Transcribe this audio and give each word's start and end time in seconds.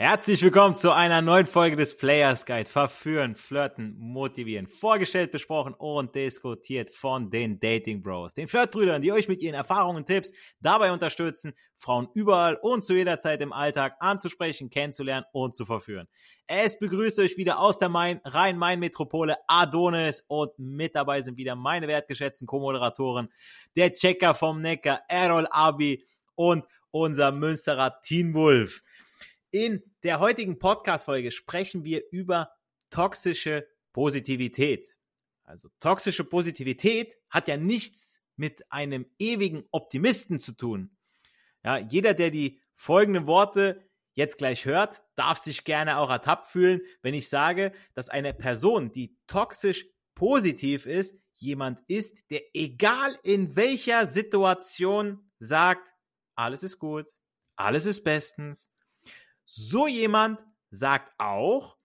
Herzlich 0.00 0.42
willkommen 0.42 0.74
zu 0.74 0.92
einer 0.92 1.20
neuen 1.20 1.46
Folge 1.46 1.76
des 1.76 1.94
Players 1.94 2.46
Guide. 2.46 2.70
Verführen, 2.70 3.36
flirten, 3.36 3.98
motivieren. 3.98 4.66
Vorgestellt, 4.66 5.30
besprochen 5.30 5.74
und 5.74 6.14
diskutiert 6.14 6.94
von 6.94 7.30
den 7.30 7.60
Dating 7.60 8.02
Bros, 8.02 8.32
den 8.32 8.48
Flirtbrüdern, 8.48 9.02
die 9.02 9.12
euch 9.12 9.28
mit 9.28 9.42
ihren 9.42 9.56
Erfahrungen 9.56 9.98
und 9.98 10.06
Tipps 10.06 10.32
dabei 10.58 10.90
unterstützen, 10.90 11.52
Frauen 11.76 12.08
überall 12.14 12.54
und 12.62 12.82
zu 12.82 12.94
jeder 12.94 13.20
Zeit 13.20 13.42
im 13.42 13.52
Alltag 13.52 13.96
anzusprechen, 14.00 14.70
kennenzulernen 14.70 15.26
und 15.32 15.54
zu 15.54 15.66
verführen. 15.66 16.08
Es 16.46 16.78
begrüßt 16.78 17.18
euch 17.18 17.36
wieder 17.36 17.60
aus 17.60 17.76
der 17.76 17.90
Main, 17.90 18.22
Rhein-Main-Metropole 18.24 19.36
Adonis 19.48 20.24
und 20.28 20.58
mit 20.58 20.94
dabei 20.94 21.20
sind 21.20 21.36
wieder 21.36 21.56
meine 21.56 21.88
wertgeschätzten 21.88 22.46
Co-Moderatoren, 22.46 23.28
der 23.76 23.92
Checker 23.92 24.34
vom 24.34 24.62
Neckar, 24.62 25.02
Errol 25.08 25.46
Abi 25.50 26.06
und 26.36 26.64
unser 26.90 27.32
Münsterer 27.32 28.00
Teen 28.00 28.32
Wolf. 28.32 28.82
In 29.52 29.82
der 30.04 30.20
heutigen 30.20 30.60
Podcast-Folge 30.60 31.32
sprechen 31.32 31.82
wir 31.82 32.04
über 32.12 32.52
toxische 32.90 33.66
Positivität. 33.92 34.96
Also 35.42 35.68
toxische 35.80 36.22
Positivität 36.22 37.18
hat 37.28 37.48
ja 37.48 37.56
nichts 37.56 38.22
mit 38.36 38.70
einem 38.70 39.06
ewigen 39.18 39.64
Optimisten 39.72 40.38
zu 40.38 40.52
tun. 40.52 40.96
Ja, 41.64 41.78
jeder, 41.78 42.14
der 42.14 42.30
die 42.30 42.60
folgenden 42.76 43.26
Worte 43.26 43.84
jetzt 44.14 44.38
gleich 44.38 44.66
hört, 44.66 45.02
darf 45.16 45.38
sich 45.38 45.64
gerne 45.64 45.98
auch 45.98 46.10
ertappt 46.10 46.46
fühlen, 46.46 46.82
wenn 47.02 47.14
ich 47.14 47.28
sage, 47.28 47.72
dass 47.94 48.08
eine 48.08 48.32
Person, 48.32 48.92
die 48.92 49.18
toxisch 49.26 49.84
positiv 50.14 50.86
ist, 50.86 51.16
jemand 51.34 51.82
ist, 51.88 52.30
der 52.30 52.42
egal 52.54 53.18
in 53.24 53.56
welcher 53.56 54.06
Situation 54.06 55.28
sagt, 55.40 55.92
alles 56.36 56.62
ist 56.62 56.78
gut, 56.78 57.10
alles 57.56 57.84
ist 57.84 58.04
bestens, 58.04 58.69
so 59.52 59.88
jemand 59.88 60.38
sagt 60.70 61.12
auch, 61.18 61.76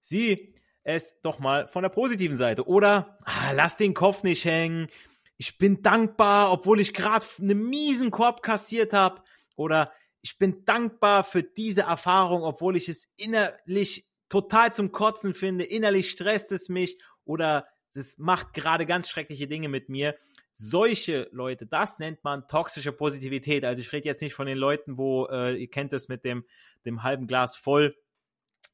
sieh 0.00 0.54
es 0.82 1.20
doch 1.20 1.38
mal 1.38 1.68
von 1.68 1.82
der 1.82 1.90
positiven 1.90 2.36
Seite. 2.36 2.66
Oder 2.66 3.18
ah, 3.24 3.52
lass 3.52 3.76
den 3.76 3.94
Kopf 3.94 4.24
nicht 4.24 4.44
hängen. 4.44 4.88
Ich 5.36 5.58
bin 5.58 5.82
dankbar, 5.82 6.50
obwohl 6.50 6.80
ich 6.80 6.94
gerade 6.94 7.24
einen 7.38 7.68
miesen 7.68 8.10
Korb 8.10 8.42
kassiert 8.42 8.92
habe. 8.92 9.22
Oder 9.54 9.92
ich 10.22 10.38
bin 10.38 10.64
dankbar 10.64 11.22
für 11.22 11.44
diese 11.44 11.82
Erfahrung, 11.82 12.42
obwohl 12.42 12.76
ich 12.76 12.88
es 12.88 13.12
innerlich 13.16 14.08
total 14.28 14.72
zum 14.72 14.90
Kotzen 14.90 15.34
finde. 15.34 15.64
Innerlich 15.64 16.10
stresst 16.10 16.50
es 16.50 16.68
mich. 16.68 16.98
Oder 17.24 17.68
es 17.94 18.18
macht 18.18 18.54
gerade 18.54 18.86
ganz 18.86 19.08
schreckliche 19.08 19.46
Dinge 19.46 19.68
mit 19.68 19.88
mir 19.88 20.16
solche 20.58 21.28
Leute, 21.30 21.66
das 21.66 22.00
nennt 22.00 22.24
man 22.24 22.48
toxische 22.48 22.92
Positivität. 22.92 23.64
Also 23.64 23.80
ich 23.80 23.92
rede 23.92 24.06
jetzt 24.06 24.22
nicht 24.22 24.34
von 24.34 24.46
den 24.46 24.58
Leuten, 24.58 24.98
wo 24.98 25.26
äh, 25.26 25.54
ihr 25.54 25.70
kennt 25.70 25.92
es 25.92 26.08
mit 26.08 26.24
dem, 26.24 26.44
dem 26.84 27.04
halben 27.04 27.28
Glas 27.28 27.54
voll 27.56 27.96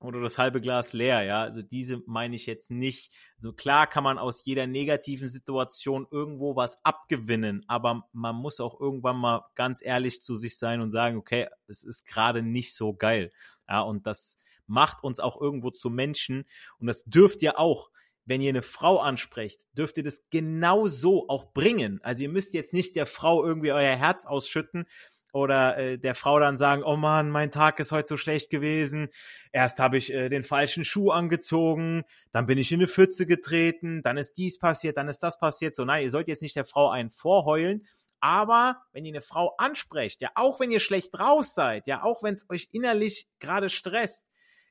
oder 0.01 0.21
das 0.21 0.39
halbe 0.39 0.63
Glas 0.63 0.95
leer, 0.95 1.23
ja. 1.23 1.43
Also 1.43 1.61
diese 1.61 2.03
meine 2.07 2.37
ich 2.37 2.47
jetzt 2.47 2.71
nicht. 2.71 3.13
Also 3.37 3.53
klar 3.53 3.87
kann 3.87 4.03
man 4.03 4.19
aus 4.19 4.45
jeder 4.45 4.67
negativen 4.67 5.29
Situation 5.29 6.07
irgendwo 6.11 6.57
was 6.57 6.83
abgewinnen, 6.85 7.65
aber 7.69 8.09
man 8.13 8.35
muss 8.35 8.61
auch 8.61 8.81
irgendwann 8.81 9.17
mal 9.17 9.45
ganz 9.55 9.85
ehrlich 9.85 10.23
zu 10.23 10.37
sich 10.37 10.59
sein 10.59 10.81
und 10.81 10.91
sagen, 10.91 11.19
okay, 11.19 11.49
es 11.69 11.85
ist 11.85 12.07
gerade 12.07 12.43
nicht 12.43 12.75
so 12.75 12.95
geil. 12.95 13.31
Ja, 13.69 13.83
und 13.83 14.07
das 14.07 14.39
macht 14.67 15.05
uns 15.05 15.21
auch 15.21 15.39
irgendwo 15.39 15.71
zu 15.71 15.91
Menschen 15.91 16.47
und 16.79 16.87
das 16.87 17.05
dürft 17.05 17.43
ihr 17.43 17.59
auch 17.59 17.91
wenn 18.27 18.41
ihr 18.41 18.51
eine 18.51 18.63
Frau 18.63 18.99
ansprecht, 18.99 19.63
dürft 19.77 19.99
ihr 19.99 20.03
das 20.03 20.25
genau 20.31 20.89
so 20.89 21.29
auch 21.29 21.53
bringen. 21.53 22.01
Also 22.03 22.23
ihr 22.23 22.29
müsst 22.29 22.55
jetzt 22.55 22.73
nicht 22.73 22.97
der 22.97 23.07
Frau 23.07 23.45
irgendwie 23.45 23.73
euer 23.73 23.97
Herz 23.97 24.27
ausschütten 24.27 24.87
oder 25.33 25.77
äh, 25.77 25.99
der 25.99 26.15
Frau 26.15 26.39
dann 26.39 26.57
sagen, 26.57 26.85
oh 26.85 26.97
Mann, 26.97 27.29
mein 27.29 27.51
Tag 27.51 27.81
ist 27.81 27.91
heute 27.91 28.09
so 28.09 28.17
schlecht 28.17 28.51
gewesen. 28.51 29.09
Erst 29.53 29.81
habe 29.81 29.97
ich 29.97 30.15
äh, 30.15 30.29
den 30.29 30.45
falschen 30.45 30.85
Schuh 30.85 31.11
angezogen, 31.11 32.05
dann 32.31 32.47
bin 32.47 32.57
ich 32.57 32.71
in 32.71 32.81
eine 32.81 32.89
Pfütze 32.89 33.27
getreten, 33.27 34.03
dann 34.03 34.17
ist 34.17 34.35
dies 34.39 34.59
passiert, 34.59 34.97
dann 34.97 35.09
ist 35.09 35.25
das 35.25 35.39
passiert. 35.39 35.75
So, 35.75 35.85
nein, 35.85 36.05
ihr 36.05 36.11
sollt 36.11 36.29
jetzt 36.29 36.43
nicht 36.43 36.57
der 36.57 36.65
Frau 36.65 36.89
einen 36.89 37.11
vorheulen, 37.11 37.85
aber 38.21 38.79
wenn 38.93 39.05
ihr 39.05 39.13
eine 39.13 39.23
Frau 39.23 39.55
ansprecht, 39.59 40.23
ja, 40.23 40.31
auch 40.37 40.61
wenn 40.61 40.71
ihr 40.71 40.81
schlecht 40.81 41.11
drauf 41.13 41.45
seid, 41.45 41.89
ja, 41.89 42.05
auch 42.05 42.23
wenn 42.23 42.35
es 42.35 42.49
euch 42.49 42.69
innerlich 42.71 43.29
gerade 43.41 43.71
stresst, 43.71 44.27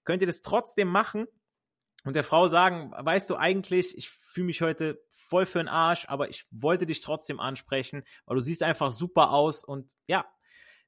könnt 0.06 0.24
ihr 0.24 0.28
das 0.28 0.42
trotzdem 0.42 0.88
machen 0.88 1.28
und 2.04 2.16
der 2.16 2.24
Frau 2.24 2.48
sagen, 2.48 2.92
weißt 2.98 3.30
du 3.30 3.36
eigentlich, 3.36 3.98
ich 3.98 4.10
fühle 4.10 4.48
mich 4.48 4.62
heute 4.62 5.02
voll 5.10 5.46
für 5.46 5.60
den 5.60 5.68
Arsch, 5.68 6.06
aber 6.10 6.30
ich 6.30 6.46
wollte 6.52 6.86
dich 6.86 7.02
trotzdem 7.02 7.40
ansprechen, 7.40 8.04
weil 8.26 8.36
du 8.36 8.42
siehst 8.42 8.64
einfach 8.64 8.92
super 8.92 9.32
aus 9.32 9.64
und 9.64 9.94
ja, 10.08 10.26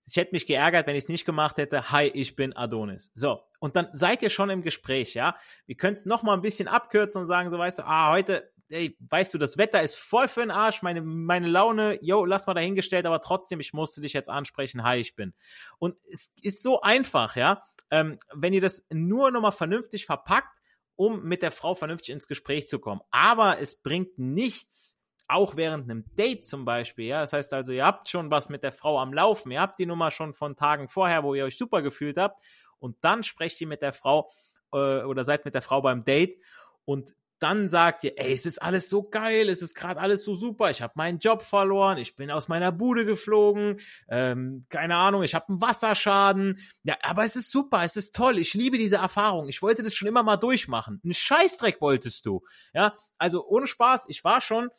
ich 0.07 0.17
hätte 0.17 0.33
mich 0.33 0.45
geärgert, 0.45 0.85
wenn 0.87 0.95
ich 0.95 1.03
es 1.03 1.09
nicht 1.09 1.25
gemacht 1.25 1.57
hätte. 1.57 1.91
Hi, 1.91 2.07
ich 2.07 2.35
bin 2.35 2.55
Adonis. 2.55 3.11
So, 3.15 3.41
und 3.59 3.75
dann 3.75 3.87
seid 3.93 4.21
ihr 4.21 4.29
schon 4.29 4.49
im 4.49 4.61
Gespräch, 4.61 5.15
ja? 5.15 5.35
Wir 5.65 5.75
können 5.75 5.95
es 5.95 6.05
nochmal 6.05 6.37
ein 6.37 6.41
bisschen 6.41 6.67
abkürzen 6.67 7.21
und 7.21 7.27
sagen, 7.27 7.49
so 7.49 7.57
weißt 7.57 7.79
du, 7.79 7.83
ah, 7.83 8.11
heute, 8.11 8.51
ey, 8.69 8.95
weißt 8.99 9.33
du, 9.33 9.37
das 9.37 9.57
Wetter 9.57 9.81
ist 9.81 9.95
voll 9.95 10.27
für 10.27 10.41
den 10.41 10.51
Arsch, 10.51 10.83
meine, 10.83 11.01
meine 11.01 11.47
Laune, 11.47 11.97
yo, 12.03 12.23
lass 12.25 12.45
mal 12.45 12.53
dahingestellt, 12.53 13.07
aber 13.07 13.21
trotzdem, 13.21 13.59
ich 13.59 13.73
musste 13.73 14.01
dich 14.01 14.13
jetzt 14.13 14.29
ansprechen, 14.29 14.83
hi, 14.83 14.99
ich 14.99 15.15
bin. 15.15 15.33
Und 15.79 15.95
es 16.11 16.31
ist 16.41 16.61
so 16.61 16.81
einfach, 16.81 17.35
ja? 17.35 17.63
Ähm, 17.89 18.19
wenn 18.33 18.53
ihr 18.53 18.61
das 18.61 18.85
nur 18.91 19.31
nochmal 19.31 19.51
vernünftig 19.51 20.05
verpackt, 20.05 20.59
um 20.95 21.23
mit 21.23 21.41
der 21.41 21.51
Frau 21.51 21.75
vernünftig 21.75 22.11
ins 22.11 22.27
Gespräch 22.27 22.67
zu 22.67 22.79
kommen. 22.79 23.01
Aber 23.11 23.59
es 23.59 23.75
bringt 23.81 24.17
nichts, 24.17 24.99
auch 25.27 25.55
während 25.55 25.89
einem 25.89 26.05
Date 26.15 26.45
zum 26.45 26.65
Beispiel, 26.65 27.05
ja. 27.05 27.21
Das 27.21 27.33
heißt 27.33 27.53
also, 27.53 27.71
ihr 27.71 27.85
habt 27.85 28.09
schon 28.09 28.31
was 28.31 28.49
mit 28.49 28.63
der 28.63 28.71
Frau 28.71 28.99
am 28.99 29.13
Laufen, 29.13 29.51
ihr 29.51 29.61
habt 29.61 29.79
die 29.79 29.85
Nummer 29.85 30.11
schon 30.11 30.33
von 30.33 30.55
Tagen 30.55 30.87
vorher, 30.87 31.23
wo 31.23 31.33
ihr 31.33 31.45
euch 31.45 31.57
super 31.57 31.81
gefühlt 31.81 32.17
habt, 32.17 32.43
und 32.79 32.97
dann 33.01 33.23
sprecht 33.23 33.59
ihr 33.61 33.67
mit 33.67 33.81
der 33.81 33.93
Frau 33.93 34.29
äh, 34.71 35.03
oder 35.03 35.23
seid 35.23 35.45
mit 35.45 35.55
der 35.55 35.61
Frau 35.61 35.81
beim 35.81 36.03
Date 36.03 36.37
und 36.85 37.15
dann 37.45 37.69
sagt 37.69 38.03
ihr, 38.03 38.17
ey, 38.17 38.33
es 38.33 38.47
ist 38.47 38.59
alles 38.59 38.89
so 38.89 39.03
geil, 39.03 39.49
es 39.49 39.61
ist 39.61 39.75
gerade 39.75 39.99
alles 39.99 40.25
so 40.25 40.33
super, 40.33 40.71
ich 40.71 40.81
habe 40.81 40.93
meinen 40.95 41.19
Job 41.19 41.43
verloren, 41.43 41.99
ich 41.99 42.15
bin 42.15 42.31
aus 42.31 42.47
meiner 42.47 42.71
Bude 42.71 43.05
geflogen, 43.05 43.79
ähm, 44.09 44.65
keine 44.69 44.95
Ahnung, 44.95 45.21
ich 45.21 45.35
habe 45.35 45.49
einen 45.49 45.61
Wasserschaden. 45.61 46.57
Ja, 46.81 46.97
aber 47.03 47.23
es 47.23 47.35
ist 47.35 47.51
super, 47.51 47.83
es 47.83 47.97
ist 47.97 48.15
toll, 48.15 48.39
ich 48.39 48.55
liebe 48.55 48.79
diese 48.79 48.95
Erfahrung, 48.95 49.47
ich 49.47 49.61
wollte 49.61 49.83
das 49.83 49.93
schon 49.93 50.07
immer 50.07 50.23
mal 50.23 50.37
durchmachen. 50.37 50.99
Einen 51.03 51.13
Scheißdreck 51.13 51.81
wolltest 51.81 52.25
du. 52.25 52.41
Ja, 52.73 52.95
also 53.19 53.45
ohne 53.45 53.67
Spaß, 53.67 54.05
ich 54.07 54.23
war 54.23 54.41
schon, 54.41 54.71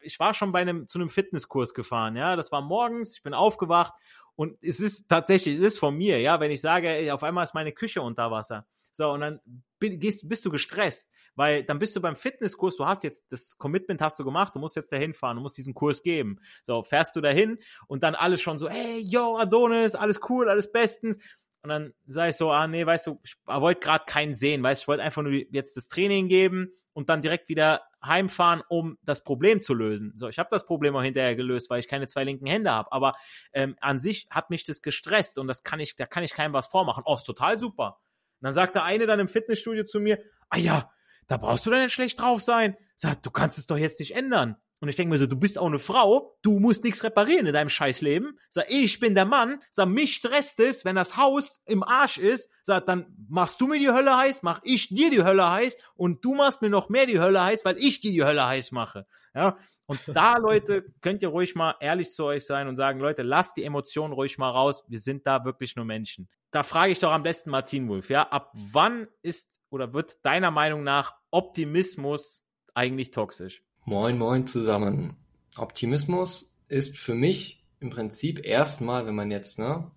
ich 0.00 0.20
war 0.20 0.34
schon 0.34 0.52
bei 0.52 0.60
einem, 0.60 0.86
zu 0.86 0.98
einem 0.98 1.08
Fitnesskurs 1.08 1.72
gefahren, 1.72 2.16
ja, 2.16 2.36
das 2.36 2.52
war 2.52 2.60
morgens, 2.60 3.16
ich 3.16 3.22
bin 3.22 3.32
aufgewacht 3.32 3.94
und 4.36 4.62
es 4.62 4.78
ist 4.78 5.08
tatsächlich, 5.08 5.56
es 5.56 5.64
ist 5.64 5.78
von 5.78 5.96
mir, 5.96 6.20
ja, 6.20 6.38
wenn 6.38 6.50
ich 6.50 6.60
sage, 6.60 6.90
ey, 6.90 7.10
auf 7.12 7.22
einmal 7.22 7.44
ist 7.44 7.54
meine 7.54 7.72
Küche 7.72 8.02
unter 8.02 8.30
Wasser. 8.30 8.66
So, 8.92 9.10
und 9.10 9.22
dann 9.22 9.40
gehst, 9.90 10.28
bist 10.28 10.44
du 10.44 10.50
gestresst, 10.50 11.10
weil 11.34 11.64
dann 11.64 11.78
bist 11.78 11.96
du 11.96 12.00
beim 12.00 12.16
Fitnesskurs, 12.16 12.76
du 12.76 12.86
hast 12.86 13.04
jetzt 13.04 13.32
das 13.32 13.56
Commitment 13.58 14.00
hast 14.00 14.18
du 14.18 14.24
gemacht, 14.24 14.54
du 14.54 14.58
musst 14.58 14.76
jetzt 14.76 14.92
dahin 14.92 15.14
fahren, 15.14 15.36
du 15.36 15.42
musst 15.42 15.56
diesen 15.56 15.74
Kurs 15.74 16.02
geben. 16.02 16.40
So, 16.62 16.82
fährst 16.82 17.16
du 17.16 17.20
dahin 17.20 17.58
und 17.86 18.02
dann 18.02 18.14
alles 18.14 18.40
schon 18.40 18.58
so, 18.58 18.68
hey, 18.68 19.00
yo, 19.00 19.36
Adonis, 19.36 19.94
alles 19.94 20.20
cool, 20.28 20.48
alles 20.48 20.70
bestens. 20.70 21.18
Und 21.62 21.70
dann 21.70 21.94
sage 22.06 22.30
ich 22.30 22.36
so, 22.36 22.50
ah 22.50 22.66
nee, 22.66 22.84
weißt 22.84 23.06
du, 23.06 23.20
ich 23.22 23.36
wollte 23.46 23.80
gerade 23.80 24.04
keinen 24.06 24.34
sehen, 24.34 24.62
weißt 24.62 24.82
du, 24.82 24.84
ich 24.84 24.88
wollte 24.88 25.02
einfach 25.02 25.22
nur 25.22 25.32
jetzt 25.32 25.76
das 25.76 25.88
Training 25.88 26.28
geben 26.28 26.70
und 26.92 27.08
dann 27.08 27.22
direkt 27.22 27.48
wieder 27.48 27.82
heimfahren, 28.04 28.62
um 28.68 28.98
das 29.02 29.24
Problem 29.24 29.62
zu 29.62 29.74
lösen. 29.74 30.12
So, 30.16 30.28
ich 30.28 30.38
habe 30.38 30.48
das 30.50 30.66
Problem 30.66 30.94
auch 30.94 31.02
hinterher 31.02 31.34
gelöst, 31.34 31.70
weil 31.70 31.80
ich 31.80 31.88
keine 31.88 32.06
zwei 32.06 32.24
linken 32.24 32.46
Hände 32.46 32.70
habe. 32.70 32.92
Aber 32.92 33.14
ähm, 33.52 33.76
an 33.80 33.98
sich 33.98 34.28
hat 34.30 34.50
mich 34.50 34.64
das 34.64 34.82
gestresst 34.82 35.38
und 35.38 35.48
das 35.48 35.62
kann 35.62 35.80
ich, 35.80 35.96
da 35.96 36.06
kann 36.06 36.22
ich 36.22 36.32
keinem 36.32 36.52
was 36.52 36.66
vormachen. 36.66 37.02
Oh, 37.06 37.14
ist 37.14 37.24
total 37.24 37.58
super. 37.58 37.98
Dann 38.44 38.52
sagt 38.52 38.74
der 38.74 38.84
eine 38.84 39.06
dann 39.06 39.20
im 39.20 39.28
Fitnessstudio 39.28 39.84
zu 39.84 40.00
mir, 40.00 40.18
ah 40.50 40.58
ja, 40.58 40.90
da 41.28 41.38
brauchst 41.38 41.64
du 41.64 41.70
doch 41.70 41.78
nicht 41.78 41.94
schlecht 41.94 42.20
drauf 42.20 42.42
sein. 42.42 42.76
Sagt, 42.94 43.24
du 43.24 43.30
kannst 43.30 43.56
es 43.56 43.66
doch 43.66 43.78
jetzt 43.78 44.00
nicht 44.00 44.14
ändern. 44.14 44.56
Und 44.80 44.90
ich 44.90 44.96
denke 44.96 45.14
mir 45.14 45.18
so, 45.18 45.26
du 45.26 45.36
bist 45.36 45.58
auch 45.58 45.66
eine 45.66 45.78
Frau, 45.78 46.36
du 46.42 46.60
musst 46.60 46.84
nichts 46.84 47.02
reparieren 47.04 47.46
in 47.46 47.54
deinem 47.54 47.70
Scheißleben. 47.70 48.38
Sag, 48.50 48.66
ich 48.68 49.00
bin 49.00 49.14
der 49.14 49.24
Mann, 49.24 49.62
sag, 49.70 49.88
mich 49.88 50.14
stresst 50.14 50.60
es, 50.60 50.84
wenn 50.84 50.94
das 50.94 51.16
Haus 51.16 51.62
im 51.64 51.82
Arsch 51.82 52.18
ist. 52.18 52.50
Sag, 52.62 52.84
dann 52.84 53.06
machst 53.30 53.62
du 53.62 53.66
mir 53.66 53.78
die 53.78 53.88
Hölle 53.88 54.14
heiß, 54.14 54.42
mach 54.42 54.60
ich 54.62 54.88
dir 54.88 55.08
die 55.08 55.24
Hölle 55.24 55.50
heiß 55.50 55.78
und 55.94 56.22
du 56.22 56.34
machst 56.34 56.60
mir 56.60 56.68
noch 56.68 56.90
mehr 56.90 57.06
die 57.06 57.18
Hölle 57.18 57.42
heiß, 57.42 57.64
weil 57.64 57.78
ich 57.78 58.00
dir 58.00 58.10
die 58.10 58.24
Hölle 58.24 58.46
heiß 58.46 58.72
mache. 58.72 59.06
Ja, 59.34 59.56
und 59.86 60.00
da, 60.08 60.38
Leute, 60.38 60.84
könnt 61.02 61.22
ihr 61.22 61.28
ruhig 61.28 61.54
mal 61.54 61.74
ehrlich 61.80 62.12
zu 62.12 62.24
euch 62.24 62.46
sein 62.46 62.68
und 62.68 62.76
sagen, 62.76 63.00
Leute, 63.00 63.22
lasst 63.22 63.56
die 63.56 63.64
Emotionen 63.64 64.14
ruhig 64.14 64.38
mal 64.38 64.50
raus. 64.50 64.84
Wir 64.88 64.98
sind 64.98 65.26
da 65.26 65.44
wirklich 65.44 65.76
nur 65.76 65.84
Menschen. 65.84 66.28
Da 66.50 66.62
frage 66.62 66.92
ich 66.92 67.00
doch 67.00 67.12
am 67.12 67.22
besten 67.22 67.50
Martin 67.50 67.88
Wolf, 67.88 68.10
ja, 68.10 68.22
ab 68.28 68.52
wann 68.54 69.08
ist 69.22 69.60
oder 69.70 69.92
wird 69.92 70.24
deiner 70.24 70.50
Meinung 70.50 70.84
nach 70.84 71.14
Optimismus 71.30 72.44
eigentlich 72.74 73.10
toxisch? 73.10 73.62
Moin, 73.84 74.16
moin 74.16 74.46
zusammen. 74.46 75.16
Optimismus 75.56 76.50
ist 76.68 76.96
für 76.96 77.14
mich 77.14 77.64
im 77.80 77.90
Prinzip 77.90 78.46
erstmal, 78.46 79.06
wenn 79.06 79.14
man 79.14 79.30
jetzt 79.30 79.58
ne, 79.58 79.90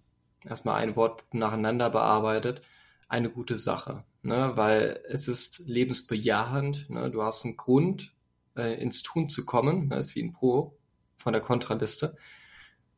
erstmal 0.43 0.81
ein 0.81 0.95
Wort 0.95 1.23
nacheinander 1.31 1.89
bearbeitet, 1.89 2.61
eine 3.07 3.29
gute 3.29 3.55
Sache. 3.55 4.03
Ne, 4.23 4.51
weil 4.55 4.99
es 5.07 5.27
ist 5.29 5.59
lebensbejahend. 5.59 6.89
Ne, 6.89 7.09
du 7.09 7.21
hast 7.21 7.45
einen 7.45 7.55
Grund, 7.55 8.11
äh, 8.57 8.73
ins 8.75 9.03
Tun 9.03 9.29
zu 9.29 9.45
kommen. 9.45 9.87
Ne, 9.89 9.97
ist 9.97 10.15
wie 10.15 10.23
ein 10.23 10.33
Pro 10.33 10.77
von 11.17 11.33
der 11.33 11.41
Kontraliste. 11.41 12.15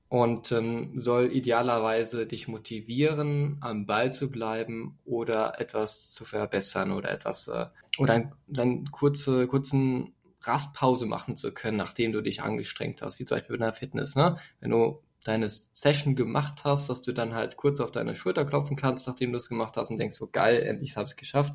und 0.10 0.52
ähm, 0.52 0.98
soll 0.98 1.32
idealerweise 1.32 2.26
dich 2.26 2.48
motivieren, 2.48 3.58
am 3.62 3.86
Ball 3.86 4.14
zu 4.14 4.32
bleiben 4.32 4.98
oder 5.06 5.60
etwas 5.62 6.12
zu 6.12 6.26
verbessern 6.26 6.92
oder 6.92 7.12
etwas 7.12 7.48
äh, 7.48 7.68
oder 8.00 8.30
einen 8.58 8.92
kurze, 8.92 9.48
kurzen 9.48 10.16
Rastpause 10.42 11.06
machen 11.06 11.36
zu 11.36 11.52
können, 11.54 11.78
nachdem 11.78 12.12
du 12.12 12.22
dich 12.22 12.42
angestrengt 12.42 13.02
hast, 13.02 13.20
wie 13.20 13.24
zum 13.24 13.38
Beispiel 13.38 13.56
in 13.56 13.62
der 13.62 13.74
Fitness. 13.74 14.16
Ne? 14.16 14.38
Wenn 14.62 14.72
du 14.72 15.04
deine 15.24 15.50
Session 15.50 16.16
gemacht 16.16 16.64
hast, 16.64 16.90
dass 16.90 17.02
du 17.02 17.12
dann 17.12 17.34
halt 17.34 17.58
kurz 17.58 17.80
auf 17.82 17.92
deine 17.92 18.16
Schulter 18.16 18.46
klopfen 18.46 18.78
kannst, 18.78 19.08
nachdem 19.08 19.32
du 19.32 19.38
es 19.38 19.50
gemacht 19.50 19.76
hast 19.78 19.92
und 19.92 19.98
denkst, 19.98 20.16
so 20.16 20.28
geil, 20.28 20.64
endlich 20.64 20.96
habe 20.96 21.06
ich 21.06 21.12
es 21.12 21.18
geschafft. 21.18 21.54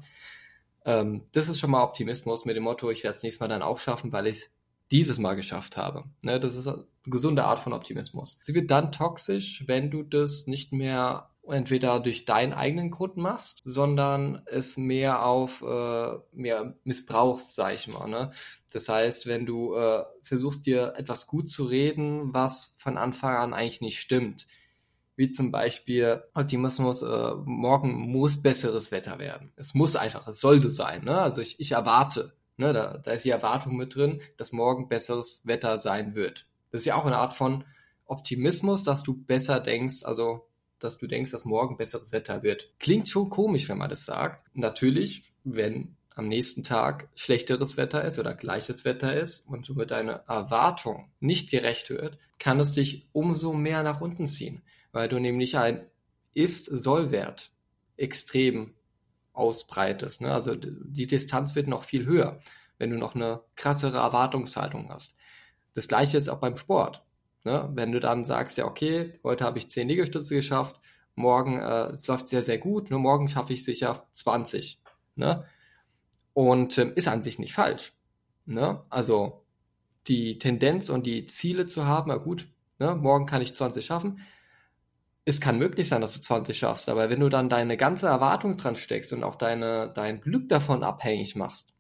Ähm, 0.85 1.27
das 1.33 1.49
ist 1.49 1.61
schon 1.61 1.71
mal 1.71 1.83
Optimismus 1.83 2.45
mit 2.45 2.57
dem 2.57 2.65
Motto, 2.65 2.91
ich 2.91 3.05
werde 3.05 3.17
es 3.17 3.23
nächstes 3.23 3.41
Mal 3.41 3.49
dann 3.49 3.63
auch 3.63 3.81
schaffen, 3.81 4.13
weil 4.13 4.27
ich 4.27 4.37
es 4.37 4.51
dieses 4.91 5.19
Mal 5.19 5.35
geschafft 5.35 5.77
habe. 5.77 6.05
Ne, 6.23 6.39
das 6.39 6.57
ist 6.57 6.69
eine 6.69 6.85
gesunde 7.05 7.45
Art 7.45 7.59
von 7.59 7.73
Optimismus. 7.73 8.39
Sie 8.43 8.55
wird 8.55 8.71
dann 8.71 8.93
toxisch, 8.93 9.65
wenn 9.67 9.91
du 9.91 10.03
das 10.03 10.47
nicht 10.47 10.73
mehr 10.73 11.31
entweder 11.47 12.01
durch 12.01 12.25
deinen 12.25 12.53
eigenen 12.53 12.91
Grund 12.91 13.17
machst, 13.17 13.61
sondern 13.65 14.43
es 14.47 14.77
mehr 14.77 15.27
auf 15.27 15.63
äh, 15.63 16.13
mehr 16.33 16.75
missbrauchst, 16.85 17.55
sag 17.55 17.75
ich 17.75 17.89
mal. 17.89 18.09
Ne? 18.09 18.31
Das 18.73 18.89
heißt, 18.89 19.27
wenn 19.27 19.47
du 19.47 19.75
äh, 19.75 20.05
versuchst 20.23 20.67
dir 20.67 20.95
etwas 20.97 21.27
gut 21.27 21.51
zu 21.51 21.65
reden, 21.65 22.33
was 22.33 22.77
von 22.79 22.97
Anfang 22.97 23.37
an 23.37 23.55
eigentlich 23.55 23.83
nicht 23.83 24.01
stimmt, 24.01 24.47
wie 25.17 25.31
zum 25.31 25.51
Beispiel 25.51 26.23
Optimismus, 26.35 27.03
äh, 27.03 27.35
morgen 27.45 27.93
muss 28.11 28.43
besseres 28.43 28.91
Wetter 28.91 29.19
werden. 29.19 29.53
Es 29.57 29.75
muss 29.75 29.97
einfach, 29.97 30.27
es 30.27 30.41
sollte 30.41 30.71
sein. 30.71 31.05
Ne? 31.05 31.19
Also 31.19 31.41
ich, 31.41 31.61
ich 31.61 31.73
erwarte, 31.73 32.33
ne, 32.57 32.73
da, 32.73 32.99
da 32.99 33.13
ist 33.13 33.25
die 33.25 33.31
Erwartung 33.31 33.77
mit 33.77 33.95
drin, 33.95 34.21
dass 34.37 34.53
morgen 34.53 34.89
besseres 34.89 35.43
Wetter 35.45 35.79
sein 35.79 36.15
wird. 36.15 36.47
Das 36.71 36.83
ist 36.83 36.87
ja 36.87 36.97
auch 36.97 37.07
eine 37.07 37.19
Art 37.19 37.35
von 37.35 37.65
Optimismus, 38.07 38.83
dass 38.83 39.03
du 39.03 39.15
besser 39.15 39.61
denkst, 39.61 40.05
also 40.05 40.49
dass 40.79 40.99
du 40.99 41.07
denkst, 41.07 41.31
dass 41.31 41.45
morgen 41.45 41.77
besseres 41.77 42.13
Wetter 42.13 42.43
wird. 42.43 42.71
Klingt 42.79 43.09
schon 43.09 43.31
komisch, 43.31 43.69
wenn 43.69 43.79
man 43.79 43.91
das 43.91 44.05
sagt. 44.05 44.55
Natürlich, 44.55 45.33
wenn 45.45 45.97
am 46.15 46.29
nächsten 46.29 46.63
Tag 46.63 47.09
schlechteres 47.15 47.77
Wetter 47.77 48.05
ist 48.05 48.19
oder 48.19 48.35
gleiches 48.35 48.85
Wetter 48.85 49.17
ist 49.17 49.47
und 49.49 49.69
du 49.69 49.75
mit 49.75 49.91
deiner 49.91 50.25
Erwartung 50.29 51.11
nicht 51.21 51.51
gerecht 51.51 51.91
wird, 51.91 52.19
kann 52.39 52.61
es 52.61 52.73
dich 52.73 53.09
umso 53.13 53.53
mehr 53.53 53.83
nach 53.83 54.01
unten 54.01 54.27
ziehen, 54.27 54.63
weil 54.95 55.09
du 55.09 55.19
nämlich 55.19 55.59
ein 55.59 55.85
Ist-Soll-Wert 56.35 57.51
extrem 57.97 58.75
ausbreitest. 59.33 60.21
Ne? 60.21 60.33
Also 60.33 60.55
die 60.55 61.09
Distanz 61.09 61.55
wird 61.57 61.67
noch 61.67 61.83
viel 61.83 62.07
höher, 62.07 62.39
wenn 62.79 62.91
du 62.91 62.97
noch 62.97 63.17
eine 63.17 63.43
krassere 63.57 63.99
Erwartungshaltung 63.99 64.89
hast. 64.91 65.17
Das 65.75 65.89
gleiche 65.89 66.17
ist 66.17 66.29
auch 66.29 66.39
beim 66.39 66.57
Sport. 66.57 67.05
Ne? 67.43 67.69
Wenn 67.75 67.91
du 67.91 67.99
dann 67.99 68.25
sagst, 68.25 68.57
ja, 68.57 68.67
okay, 68.67 69.19
heute 69.25 69.45
habe 69.45 69.59
ich 69.59 69.69
10 69.69 69.89
Liegestütze 69.89 70.37
geschafft, 70.37 70.81
morgen, 71.17 71.59
äh, 71.59 71.87
es 71.87 72.07
läuft 72.07 72.29
sehr, 72.29 72.45
sehr 72.45 72.59
gut, 72.59 72.91
nur 72.91 73.01
morgen 73.01 73.29
schaffe 73.29 73.53
ich 73.53 73.65
sicher 73.65 74.07
20. 74.13 74.81
Ne? 75.17 75.45
Und 76.35 76.79
ähm, 76.79 76.93
ist 76.95 77.09
an 77.09 77.23
sich 77.23 77.41
nicht 77.41 77.53
falsch. 77.53 77.93
Ne? 78.47 78.85
Also 78.91 79.45
die 80.07 80.39
Tendenz 80.39 80.89
und 80.89 81.05
die 81.05 81.27
Ziele 81.27 81.67
zu 81.67 81.85
haben, 81.85 82.11
na 82.11 82.17
gut, 82.17 82.49
ne, 82.79 82.95
morgen 82.95 83.27
kann 83.27 83.43
ich 83.43 83.55
20 83.55 83.85
schaffen. 83.85 84.21
Es 85.25 85.41
kann 85.41 85.59
möglich 85.59 85.89
sein, 85.89 86.03
dass 86.03 86.13
du 86.13 86.21
20 86.21 86.59
schaffst, 86.59 86.89
aber 86.89 87.09
wenn 87.09 87.21
du 87.21 87.31
dann 87.31 87.49
deine 87.49 87.77
ganze 87.77 88.07
Erwartung 88.07 88.59
dran 88.59 88.77
steckst 88.77 89.13
und 89.13 89.25
auch 89.25 89.37
deine, 89.37 89.91
dein 89.95 90.21
Glück 90.21 90.49
davon 90.49 90.85
abhängig 90.85 91.35
machst, 91.35 91.73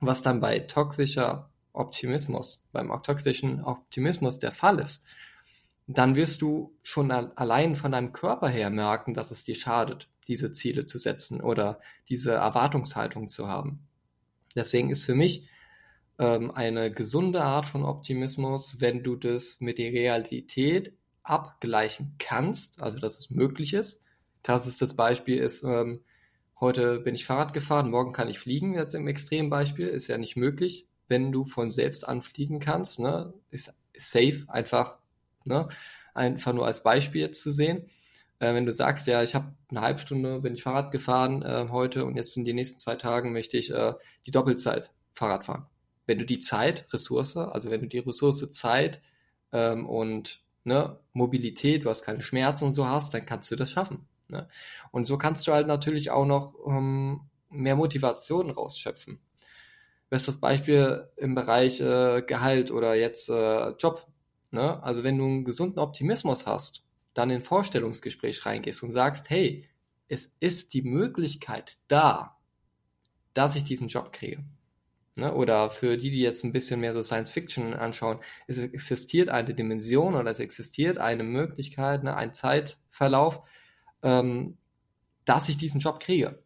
was 0.00 0.22
dann 0.22 0.40
bei 0.40 0.60
toxischer 0.60 1.50
Optimismus, 1.72 2.62
beim 2.72 2.88
toxischen 3.02 3.62
Optimismus 3.62 4.38
der 4.38 4.52
Fall 4.52 4.78
ist, 4.78 5.04
dann 5.86 6.16
wirst 6.16 6.42
du 6.42 6.74
schon 6.82 7.10
allein 7.10 7.76
von 7.76 7.92
deinem 7.92 8.12
Körper 8.12 8.48
her 8.48 8.70
merken, 8.70 9.14
dass 9.14 9.30
es 9.30 9.44
dir 9.44 9.54
schadet, 9.54 10.08
diese 10.26 10.50
Ziele 10.52 10.86
zu 10.86 10.98
setzen 10.98 11.40
oder 11.40 11.80
diese 12.08 12.32
Erwartungshaltung 12.32 13.28
zu 13.28 13.48
haben. 13.48 13.86
Deswegen 14.56 14.90
ist 14.90 15.04
für 15.04 15.14
mich 15.14 15.46
ähm, 16.18 16.50
eine 16.50 16.90
gesunde 16.90 17.42
Art 17.42 17.66
von 17.66 17.84
Optimismus, 17.84 18.80
wenn 18.80 19.04
du 19.04 19.16
das 19.16 19.60
mit 19.60 19.78
der 19.78 19.92
Realität 19.92 20.94
abgleichen 21.28 22.14
kannst, 22.18 22.82
also 22.82 22.98
dass 22.98 23.18
es 23.18 23.30
möglich 23.30 23.74
ist. 23.74 24.02
Krassestes 24.42 24.94
Beispiel 24.94 25.38
ist, 25.38 25.62
ähm, 25.64 26.02
heute 26.60 27.00
bin 27.00 27.14
ich 27.14 27.24
Fahrrad 27.26 27.52
gefahren, 27.52 27.90
morgen 27.90 28.12
kann 28.12 28.28
ich 28.28 28.38
fliegen, 28.38 28.74
jetzt 28.74 28.94
im 28.94 29.08
Extrembeispiel, 29.08 29.88
ist 29.88 30.06
ja 30.06 30.18
nicht 30.18 30.36
möglich 30.36 30.86
wenn 31.08 31.32
du 31.32 31.44
von 31.44 31.70
selbst 31.70 32.06
anfliegen 32.06 32.60
kannst. 32.60 32.98
Ne? 32.98 33.32
Ist, 33.50 33.74
safe 33.96 34.44
einfach, 34.48 34.98
ne? 35.44 35.68
einfach 36.14 36.52
nur 36.52 36.66
als 36.66 36.82
Beispiel 36.82 37.30
zu 37.30 37.50
sehen. 37.50 37.88
Äh, 38.38 38.54
wenn 38.54 38.66
du 38.66 38.72
sagst, 38.72 39.06
ja, 39.06 39.22
ich 39.22 39.34
habe 39.34 39.54
eine 39.70 39.80
halbe 39.80 40.00
Stunde, 40.00 40.40
bin 40.40 40.54
ich 40.54 40.62
Fahrrad 40.62 40.92
gefahren 40.92 41.42
äh, 41.42 41.68
heute 41.70 42.04
und 42.04 42.16
jetzt 42.16 42.36
in 42.36 42.44
den 42.44 42.56
nächsten 42.56 42.78
zwei 42.78 42.96
Tagen 42.96 43.32
möchte 43.32 43.56
ich 43.56 43.70
äh, 43.70 43.94
die 44.26 44.30
Doppelzeit 44.30 44.90
Fahrrad 45.14 45.44
fahren. 45.44 45.66
Wenn 46.06 46.18
du 46.18 46.26
die 46.26 46.40
Zeit, 46.40 46.86
Ressource, 46.92 47.36
also 47.36 47.70
wenn 47.70 47.80
du 47.80 47.88
die 47.88 47.98
Ressource 47.98 48.48
Zeit 48.50 49.00
ähm, 49.52 49.88
und 49.88 50.44
ne, 50.66 50.98
Mobilität, 51.12 51.84
du 51.84 51.90
hast 51.90 52.02
keine 52.02 52.22
Schmerzen 52.22 52.64
und 52.64 52.72
so 52.72 52.86
hast, 52.86 53.14
dann 53.14 53.24
kannst 53.24 53.50
du 53.50 53.56
das 53.56 53.70
schaffen. 53.70 54.06
Ne? 54.28 54.48
Und 54.90 55.06
so 55.06 55.16
kannst 55.16 55.46
du 55.46 55.52
halt 55.52 55.66
natürlich 55.66 56.10
auch 56.10 56.26
noch 56.26 56.54
ähm, 56.66 57.22
mehr 57.48 57.76
Motivation 57.76 58.50
rausschöpfen. 58.50 59.20
Bestes 60.10 60.40
Beispiel 60.40 61.08
im 61.16 61.34
Bereich 61.34 61.80
äh, 61.80 62.22
Gehalt 62.22 62.70
oder 62.70 62.94
jetzt 62.94 63.28
äh, 63.28 63.70
Job. 63.78 64.06
Ne? 64.50 64.82
Also 64.82 65.04
wenn 65.04 65.18
du 65.18 65.24
einen 65.24 65.44
gesunden 65.44 65.78
Optimismus 65.78 66.46
hast, 66.46 66.82
dann 67.14 67.30
in 67.30 67.42
Vorstellungsgespräch 67.42 68.44
reingehst 68.44 68.82
und 68.82 68.92
sagst, 68.92 69.30
hey, 69.30 69.68
es 70.08 70.36
ist 70.40 70.74
die 70.74 70.82
Möglichkeit 70.82 71.78
da, 71.88 72.36
dass 73.34 73.56
ich 73.56 73.64
diesen 73.64 73.88
Job 73.88 74.12
kriege. 74.12 74.44
Ne? 75.16 75.34
Oder 75.34 75.70
für 75.70 75.96
die, 75.96 76.10
die 76.10 76.20
jetzt 76.20 76.44
ein 76.44 76.52
bisschen 76.52 76.80
mehr 76.80 76.92
so 76.92 77.02
Science 77.02 77.30
Fiction 77.30 77.72
anschauen, 77.74 78.20
es 78.46 78.58
existiert 78.58 79.30
eine 79.30 79.54
Dimension 79.54 80.14
oder 80.14 80.30
es 80.30 80.40
existiert 80.40 80.98
eine 80.98 81.24
Möglichkeit, 81.24 82.04
ne, 82.04 82.14
ein 82.14 82.34
Zeitverlauf, 82.34 83.40
ähm, 84.02 84.58
dass 85.24 85.48
ich 85.48 85.56
diesen 85.56 85.80
Job 85.80 86.00
kriege. 86.00 86.42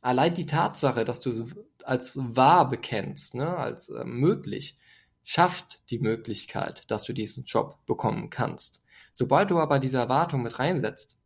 Allein 0.00 0.34
die 0.34 0.46
Tatsache, 0.46 1.04
dass 1.04 1.20
du 1.20 1.46
als 1.84 2.18
wahr 2.20 2.68
bekennst, 2.68 3.34
ne, 3.34 3.56
als 3.56 3.88
äh, 3.88 4.04
möglich, 4.04 4.78
schafft 5.22 5.88
die 5.90 6.00
Möglichkeit, 6.00 6.90
dass 6.90 7.04
du 7.04 7.12
diesen 7.12 7.44
Job 7.44 7.78
bekommen 7.86 8.30
kannst. 8.30 8.82
Sobald 9.12 9.50
du 9.50 9.58
aber 9.58 9.78
diese 9.78 9.98
Erwartung 9.98 10.42
mit 10.42 10.58
reinsetzt, 10.58 11.16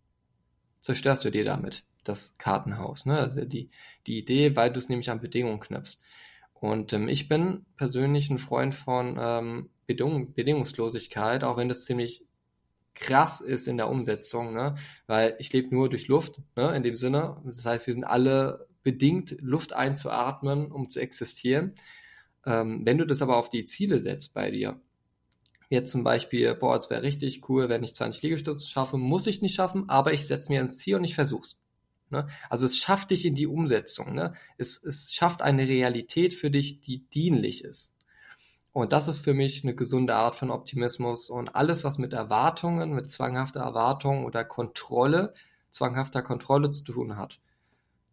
zerstörst 0.81 1.25
du 1.25 1.31
dir 1.31 1.45
damit 1.45 1.85
das 2.05 2.35
Kartenhaus, 2.39 3.07
ne? 3.07 3.19
Also 3.19 3.45
die, 3.45 3.71
die 4.07 4.19
Idee, 4.19 4.57
weil 4.57 4.73
du 4.73 4.79
es 4.79 4.89
nämlich 4.89 5.11
an 5.11 5.21
Bedingungen 5.21 5.61
knüpfst. 5.61 6.01
Und 6.63 6.93
ähm, 6.93 7.09
ich 7.09 7.29
bin 7.29 7.67
persönlich 7.77 8.31
ein 8.31 8.39
Freund 8.39 8.73
von 8.73 9.19
ähm, 9.21 9.71
Bedingung, 9.89 10.33
Bedingungslosigkeit, 10.33 11.43
auch 11.43 11.57
wenn 11.57 11.69
das 11.69 11.87
ziemlich 11.87 12.25
krass 12.95 13.41
ist 13.41 13.67
in 13.67 13.79
der 13.79 13.91
Umsetzung, 13.91 14.55
ne? 14.55 14.77
weil 15.09 15.35
ich 15.41 15.53
lebe 15.53 15.75
nur 15.75 15.91
durch 15.91 16.07
Luft, 16.07 16.41
ne? 16.55 16.73
in 16.77 16.85
dem 16.85 16.95
Sinne. 16.95 17.43
Das 17.45 17.67
heißt, 17.67 17.89
wir 17.89 17.95
sind 17.95 18.05
alle 18.05 18.69
bedingt, 18.85 19.37
Luft 19.41 19.73
einzuatmen, 19.73 20.71
um 20.71 20.89
zu 20.89 21.01
existieren. 21.01 21.75
Ähm, 22.47 22.83
wenn 22.85 22.99
du 22.99 23.07
das 23.07 23.23
aber 23.23 23.39
auf 23.39 23.51
die 23.51 23.65
Ziele 23.65 23.99
setzt 23.99 24.33
bei 24.33 24.53
dir, 24.53 24.81
jetzt 25.69 25.91
zum 25.91 26.05
Beispiel, 26.05 26.55
boah, 26.55 26.77
es 26.77 26.91
wäre 26.91 27.03
richtig 27.03 27.49
cool, 27.49 27.71
wenn 27.71 27.83
ich 27.83 27.95
20 27.95 28.23
Liegestütze 28.23 28.69
schaffe, 28.69 28.99
muss 28.99 29.27
ich 29.27 29.43
nicht 29.43 29.57
schaffen, 29.57 29.89
aber 29.89 30.13
ich 30.13 30.29
setze 30.29 30.53
mir 30.53 30.61
ins 30.61 30.79
Ziel 30.79 30.95
und 30.95 31.03
ich 31.03 31.17
versuch's. 31.17 31.59
Ne? 32.13 32.29
Also 32.49 32.67
es 32.67 32.79
schafft 32.79 33.11
dich 33.11 33.25
in 33.25 33.35
die 33.35 33.49
Umsetzung. 33.49 34.15
Ne? 34.15 34.35
Es, 34.59 34.83
es 34.85 35.13
schafft 35.13 35.43
eine 35.43 35.67
Realität 35.67 36.35
für 36.35 36.51
dich, 36.51 36.81
die 36.81 37.09
dienlich 37.11 37.65
ist. 37.65 37.93
Und 38.73 38.93
das 38.93 39.07
ist 39.07 39.19
für 39.19 39.35
mich 39.35 39.65
eine 39.65 39.75
gesunde 39.75 40.15
Art 40.15 40.35
von 40.35 40.51
Optimismus 40.51 41.29
und 41.29 41.55
alles, 41.55 41.85
was 41.85 41.99
mit 41.99 42.15
Erwartungen, 42.15 42.95
mit 42.95 43.11
zwanghafter 43.11 43.61
Erwartung 43.61 44.25
oder 44.25 44.45
Kontrolle, 44.45 45.35
zwanghafter 45.71 46.23
Kontrolle 46.23 46.71
zu 46.71 46.85
tun 46.85 47.17
hat, 47.17 47.41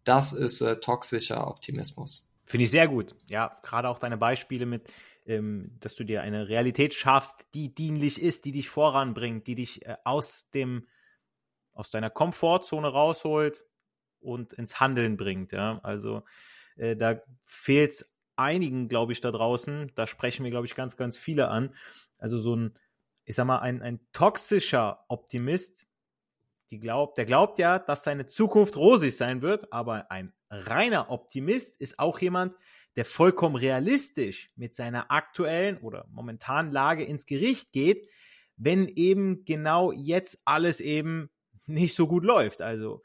das 0.03 0.33
ist 0.33 0.61
äh, 0.61 0.79
toxischer 0.79 1.47
Optimismus. 1.47 2.27
Finde 2.45 2.65
ich 2.65 2.71
sehr 2.71 2.87
gut. 2.87 3.15
Ja, 3.29 3.59
gerade 3.63 3.87
auch 3.87 3.99
deine 3.99 4.17
Beispiele 4.17 4.65
mit, 4.65 4.91
ähm, 5.25 5.77
dass 5.79 5.95
du 5.95 6.03
dir 6.03 6.23
eine 6.23 6.49
Realität 6.49 6.93
schaffst, 6.93 7.45
die 7.53 7.73
dienlich 7.73 8.21
ist, 8.21 8.43
die 8.43 8.51
dich 8.51 8.69
voranbringt, 8.69 9.47
die 9.47 9.55
dich 9.55 9.85
äh, 9.85 9.95
aus 10.03 10.49
dem, 10.49 10.87
aus 11.73 11.91
deiner 11.91 12.09
Komfortzone 12.09 12.87
rausholt 12.87 13.63
und 14.21 14.53
ins 14.53 14.79
Handeln 14.79 15.17
bringt. 15.17 15.51
Ja, 15.51 15.79
also 15.83 16.23
äh, 16.75 16.95
da 16.95 17.21
fehlt 17.45 17.91
es 17.91 18.13
einigen, 18.35 18.87
glaube 18.87 19.11
ich, 19.11 19.21
da 19.21 19.31
draußen. 19.31 19.91
Da 19.95 20.07
sprechen 20.07 20.43
wir, 20.43 20.51
glaube 20.51 20.65
ich, 20.65 20.75
ganz, 20.75 20.97
ganz 20.97 21.17
viele 21.17 21.49
an. 21.49 21.75
Also 22.17 22.39
so 22.39 22.55
ein, 22.55 22.77
ich 23.25 23.35
sag 23.35 23.45
mal, 23.45 23.59
ein, 23.59 23.81
ein 23.81 23.99
toxischer 24.11 25.05
Optimist 25.07 25.89
die 26.71 26.79
glaubt, 26.79 27.17
der 27.17 27.25
glaubt 27.25 27.57
ja, 27.57 27.79
dass 27.79 28.03
seine 28.03 28.27
Zukunft 28.27 28.77
rosig 28.77 29.17
sein 29.17 29.41
wird, 29.41 29.73
aber 29.73 30.11
ein 30.11 30.33
reiner 30.49 31.09
Optimist 31.09 31.79
ist 31.81 31.97
auch 31.97 32.19
jemand, 32.19 32.55
der 32.95 33.05
vollkommen 33.05 33.55
realistisch 33.55 34.51
mit 34.55 34.75
seiner 34.75 35.11
aktuellen 35.11 35.77
oder 35.77 36.05
momentanen 36.11 36.71
Lage 36.71 37.03
ins 37.03 37.25
Gericht 37.25 37.71
geht, 37.71 38.07
wenn 38.55 38.87
eben 38.87 39.45
genau 39.45 39.91
jetzt 39.91 40.41
alles 40.45 40.79
eben 40.79 41.29
nicht 41.65 41.95
so 41.95 42.07
gut 42.07 42.23
läuft. 42.23 42.61
Also 42.61 43.01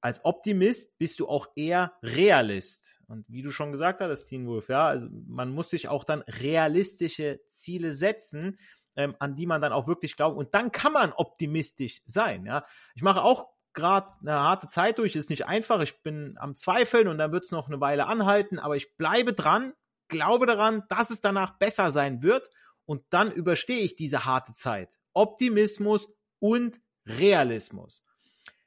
als 0.00 0.24
Optimist 0.24 0.96
bist 0.98 1.18
du 1.20 1.28
auch 1.28 1.48
eher 1.56 1.92
Realist. 2.02 3.00
Und 3.08 3.24
wie 3.28 3.42
du 3.42 3.50
schon 3.50 3.72
gesagt 3.72 4.00
hast, 4.00 4.24
Teen 4.24 4.46
Wolf, 4.46 4.68
ja, 4.68 4.86
also 4.86 5.08
man 5.26 5.50
muss 5.50 5.70
sich 5.70 5.88
auch 5.88 6.04
dann 6.04 6.22
realistische 6.22 7.40
Ziele 7.48 7.94
setzen, 7.94 8.58
ähm, 8.96 9.16
an 9.18 9.34
die 9.34 9.46
man 9.46 9.60
dann 9.60 9.72
auch 9.72 9.86
wirklich 9.86 10.16
glaubt. 10.16 10.36
Und 10.36 10.54
dann 10.54 10.72
kann 10.72 10.92
man 10.92 11.12
optimistisch 11.12 12.02
sein. 12.06 12.46
Ja, 12.46 12.64
ich 12.94 13.02
mache 13.02 13.22
auch 13.22 13.48
gerade 13.72 14.12
eine 14.20 14.34
harte 14.34 14.68
Zeit 14.68 14.98
durch. 14.98 15.16
Ist 15.16 15.30
nicht 15.30 15.46
einfach. 15.46 15.80
Ich 15.80 16.02
bin 16.02 16.36
am 16.38 16.54
Zweifeln 16.54 17.08
und 17.08 17.18
dann 17.18 17.32
wird 17.32 17.44
es 17.44 17.50
noch 17.50 17.68
eine 17.68 17.80
Weile 17.80 18.06
anhalten. 18.06 18.58
Aber 18.58 18.76
ich 18.76 18.96
bleibe 18.96 19.32
dran, 19.32 19.72
glaube 20.08 20.46
daran, 20.46 20.84
dass 20.88 21.10
es 21.10 21.20
danach 21.20 21.58
besser 21.58 21.90
sein 21.90 22.22
wird. 22.22 22.50
Und 22.86 23.02
dann 23.10 23.30
überstehe 23.30 23.80
ich 23.80 23.96
diese 23.96 24.24
harte 24.24 24.52
Zeit. 24.52 24.98
Optimismus 25.12 26.12
und 26.38 26.80
Realismus. 27.06 28.02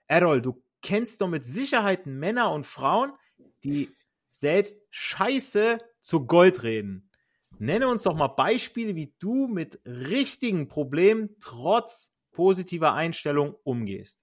Errol, 0.07 0.41
du 0.41 0.63
kennst 0.81 1.21
doch 1.21 1.27
mit 1.27 1.45
Sicherheit 1.45 2.05
Männer 2.05 2.51
und 2.51 2.65
Frauen, 2.65 3.13
die 3.63 3.89
selbst 4.29 4.77
Scheiße 4.89 5.79
zu 6.01 6.25
Gold 6.25 6.63
reden. 6.63 7.09
Nenne 7.59 7.87
uns 7.87 8.03
doch 8.03 8.15
mal 8.15 8.27
Beispiele, 8.29 8.95
wie 8.95 9.13
du 9.19 9.47
mit 9.47 9.79
richtigen 9.85 10.67
Problemen 10.67 11.35
trotz 11.39 12.11
positiver 12.31 12.93
Einstellung 12.93 13.55
umgehst. 13.63 14.17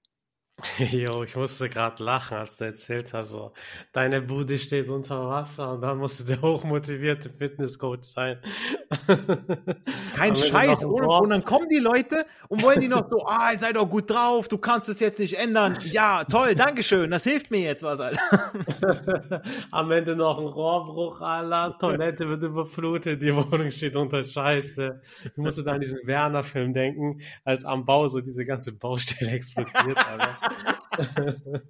Jo, 0.90 1.22
ich 1.22 1.36
musste 1.36 1.68
gerade 1.68 2.02
lachen, 2.02 2.36
als 2.36 2.58
du 2.58 2.64
erzählt 2.64 3.12
hast, 3.12 3.28
so, 3.28 3.52
deine 3.92 4.20
Bude 4.22 4.58
steht 4.58 4.88
unter 4.88 5.28
Wasser 5.28 5.74
und 5.74 5.82
dann 5.82 5.98
musst 5.98 6.20
du 6.20 6.24
der 6.24 6.42
hochmotivierte 6.42 7.30
Fitnesscoach 7.30 8.02
sein. 8.02 8.40
Kein 10.14 10.34
Scheiß, 10.34 10.84
ohne, 10.84 11.08
und 11.08 11.30
dann 11.30 11.44
kommen 11.44 11.68
die 11.68 11.78
Leute 11.78 12.24
und 12.48 12.62
wollen 12.62 12.80
die 12.80 12.88
noch 12.88 13.08
so, 13.10 13.26
ah, 13.26 13.54
sei 13.56 13.72
doch 13.72 13.88
gut 13.88 14.08
drauf, 14.10 14.48
du 14.48 14.56
kannst 14.56 14.88
es 14.88 15.00
jetzt 15.00 15.18
nicht 15.18 15.34
ändern. 15.38 15.78
Ja, 15.84 16.24
toll, 16.24 16.54
Dankeschön, 16.54 17.10
das 17.10 17.24
hilft 17.24 17.50
mir 17.50 17.60
jetzt 17.60 17.82
was, 17.82 18.00
Alter. 18.00 18.20
Am 19.70 19.90
Ende 19.90 20.16
noch 20.16 20.38
ein 20.38 20.46
Rohrbruch, 20.46 21.20
Alter, 21.20 21.76
Toilette 21.78 22.28
wird 22.28 22.42
überflutet, 22.42 23.20
die 23.22 23.34
Wohnung 23.34 23.70
steht 23.70 23.96
unter 23.96 24.24
Scheiße. 24.24 25.02
Ich 25.24 25.36
musste 25.36 25.62
da 25.62 25.72
an 25.72 25.80
diesen 25.80 26.06
Werner-Film 26.06 26.72
denken, 26.72 27.20
als 27.44 27.64
am 27.66 27.84
Bau 27.84 28.08
so 28.08 28.20
diese 28.20 28.46
ganze 28.46 28.72
Baustelle 28.78 29.32
explodiert, 29.32 29.98
Alter. 29.98 31.62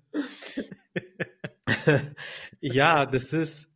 ja, 2.60 3.06
das 3.06 3.32
ist, 3.32 3.67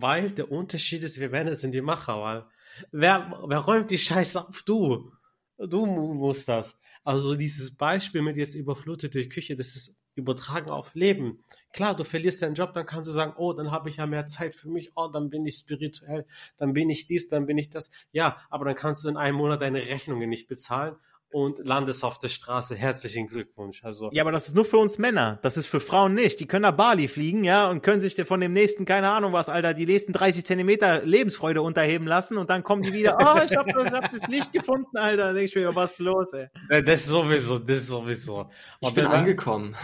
weil 0.00 0.30
der 0.30 0.50
Unterschied 0.50 1.02
ist, 1.02 1.18
wir 1.18 1.30
Männer 1.30 1.54
sind 1.54 1.72
die 1.72 1.80
Macher, 1.80 2.20
weil 2.20 2.44
wer, 2.92 3.42
wer 3.46 3.58
räumt 3.58 3.90
die 3.90 3.98
Scheiße 3.98 4.40
auf? 4.40 4.62
Du. 4.62 5.12
Du 5.58 5.86
musst 5.86 6.48
das. 6.48 6.76
Also 7.02 7.34
dieses 7.34 7.74
Beispiel 7.74 8.20
mit 8.20 8.36
jetzt 8.36 8.54
überflutet 8.54 9.14
durch 9.14 9.30
Küche, 9.30 9.56
das 9.56 9.74
ist 9.74 9.96
übertragen 10.16 10.70
auf 10.70 10.94
Leben. 10.94 11.42
Klar, 11.72 11.94
du 11.94 12.04
verlierst 12.04 12.42
deinen 12.42 12.54
Job, 12.54 12.74
dann 12.74 12.84
kannst 12.86 13.08
du 13.08 13.12
sagen, 13.12 13.34
oh, 13.36 13.52
dann 13.52 13.70
habe 13.70 13.88
ich 13.88 13.96
ja 13.96 14.06
mehr 14.06 14.26
Zeit 14.26 14.54
für 14.54 14.68
mich, 14.68 14.92
oh, 14.96 15.08
dann 15.08 15.30
bin 15.30 15.46
ich 15.46 15.56
spirituell, 15.56 16.26
dann 16.56 16.72
bin 16.72 16.90
ich 16.90 17.06
dies, 17.06 17.28
dann 17.28 17.46
bin 17.46 17.58
ich 17.58 17.70
das. 17.70 17.90
Ja, 18.12 18.38
aber 18.50 18.64
dann 18.66 18.74
kannst 18.74 19.04
du 19.04 19.08
in 19.08 19.16
einem 19.16 19.36
Monat 19.36 19.62
deine 19.62 19.80
Rechnungen 19.80 20.28
nicht 20.28 20.48
bezahlen 20.48 20.96
und 21.30 21.58
landest 21.66 22.04
auf 22.04 22.18
der 22.18 22.28
Straße. 22.28 22.74
Herzlichen 22.74 23.26
Glückwunsch. 23.26 23.84
Also 23.84 24.10
ja, 24.12 24.22
aber 24.22 24.32
das 24.32 24.48
ist 24.48 24.54
nur 24.54 24.64
für 24.64 24.78
uns 24.78 24.98
Männer. 24.98 25.38
Das 25.42 25.56
ist 25.56 25.66
für 25.66 25.80
Frauen 25.80 26.14
nicht. 26.14 26.40
Die 26.40 26.46
können 26.46 26.62
nach 26.62 26.76
Bali 26.76 27.08
fliegen, 27.08 27.44
ja, 27.44 27.68
und 27.68 27.82
können 27.82 28.00
sich 28.00 28.16
von 28.24 28.40
dem 28.40 28.52
nächsten, 28.52 28.84
keine 28.84 29.10
Ahnung 29.10 29.32
was, 29.32 29.48
Alter, 29.48 29.74
die 29.74 29.86
nächsten 29.86 30.12
30 30.12 30.44
Zentimeter 30.44 31.02
Lebensfreude 31.04 31.62
unterheben 31.62 32.06
lassen 32.06 32.38
und 32.38 32.50
dann 32.50 32.62
kommen 32.62 32.82
die 32.82 32.92
wieder, 32.92 33.18
oh, 33.20 33.40
ich 33.44 33.56
hab 33.56 33.66
das, 33.66 33.90
hab 33.90 34.10
das 34.10 34.28
Licht 34.28 34.52
gefunden, 34.52 34.96
Alter. 34.96 35.16
Da 35.28 35.32
denk 35.32 35.48
ich 35.48 35.54
mir, 35.54 35.74
was 35.74 35.92
ist 35.92 35.98
los, 36.00 36.32
ey? 36.32 36.48
Das 36.82 37.00
ist 37.00 37.06
sowieso, 37.06 37.58
das 37.58 37.78
ist 37.78 37.88
sowieso. 37.88 38.50
Ich 38.80 38.94
bin 38.94 39.06
angekommen. 39.06 39.74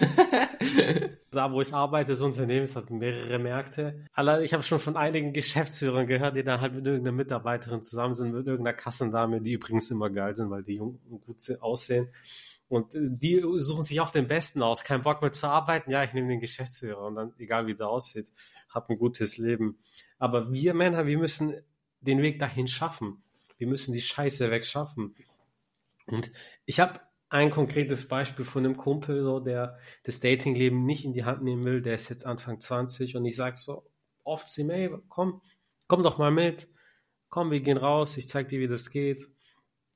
da, 1.30 1.52
wo 1.52 1.60
ich 1.60 1.72
arbeite, 1.72 2.12
das 2.12 2.22
Unternehmen 2.22 2.66
hat 2.66 2.90
mehrere 2.90 3.38
Märkte. 3.38 4.06
Allein, 4.12 4.42
ich 4.42 4.52
habe 4.52 4.62
schon 4.62 4.78
von 4.78 4.96
einigen 4.96 5.32
Geschäftsführern 5.32 6.06
gehört, 6.06 6.36
die 6.36 6.44
dann 6.44 6.60
halt 6.60 6.74
mit 6.74 6.86
irgendeiner 6.86 7.16
Mitarbeiterin 7.16 7.82
zusammen 7.82 8.14
sind, 8.14 8.32
mit 8.32 8.46
irgendeiner 8.46 8.76
Kassendame, 8.76 9.40
die 9.40 9.52
übrigens 9.52 9.90
immer 9.90 10.10
geil 10.10 10.34
sind, 10.36 10.50
weil 10.50 10.62
die 10.62 10.76
jung 10.76 11.00
und 11.08 11.24
gut 11.24 11.42
aussehen. 11.60 12.08
Und 12.68 12.88
die 12.94 13.42
suchen 13.58 13.84
sich 13.84 14.00
auch 14.00 14.10
den 14.10 14.28
Besten 14.28 14.62
aus. 14.62 14.82
Kein 14.82 15.02
Bock 15.02 15.20
mehr 15.20 15.32
zu 15.32 15.46
arbeiten. 15.46 15.90
Ja, 15.90 16.04
ich 16.04 16.14
nehme 16.14 16.28
den 16.28 16.40
Geschäftsführer 16.40 17.06
und 17.06 17.16
dann, 17.16 17.34
egal 17.38 17.66
wie 17.66 17.74
der 17.74 17.88
aussieht, 17.88 18.32
hab 18.70 18.88
ein 18.88 18.96
gutes 18.96 19.36
Leben. 19.36 19.78
Aber 20.18 20.52
wir 20.52 20.72
Männer, 20.72 21.06
wir 21.06 21.18
müssen 21.18 21.54
den 22.00 22.22
Weg 22.22 22.38
dahin 22.38 22.68
schaffen. 22.68 23.22
Wir 23.58 23.66
müssen 23.66 23.92
die 23.92 24.00
Scheiße 24.00 24.50
wegschaffen. 24.50 25.14
Und 26.06 26.32
ich 26.64 26.80
habe 26.80 27.00
ein 27.32 27.50
konkretes 27.50 28.06
Beispiel 28.08 28.44
von 28.44 28.64
einem 28.64 28.76
Kumpel, 28.76 29.22
so, 29.22 29.40
der 29.40 29.78
das 30.04 30.20
Datingleben 30.20 30.84
nicht 30.84 31.06
in 31.06 31.14
die 31.14 31.24
Hand 31.24 31.42
nehmen 31.42 31.64
will, 31.64 31.80
der 31.80 31.94
ist 31.94 32.10
jetzt 32.10 32.26
Anfang 32.26 32.60
20 32.60 33.16
und 33.16 33.24
ich 33.24 33.36
sage 33.36 33.56
so 33.56 33.90
oft 34.22 34.50
zu 34.50 34.60
ihm, 34.60 34.68
hey, 34.68 34.90
komm, 35.08 35.40
komm 35.86 36.02
doch 36.02 36.18
mal 36.18 36.30
mit, 36.30 36.68
komm, 37.30 37.50
wir 37.50 37.60
gehen 37.60 37.78
raus, 37.78 38.18
ich 38.18 38.28
zeig 38.28 38.48
dir, 38.48 38.60
wie 38.60 38.68
das 38.68 38.90
geht. 38.90 39.30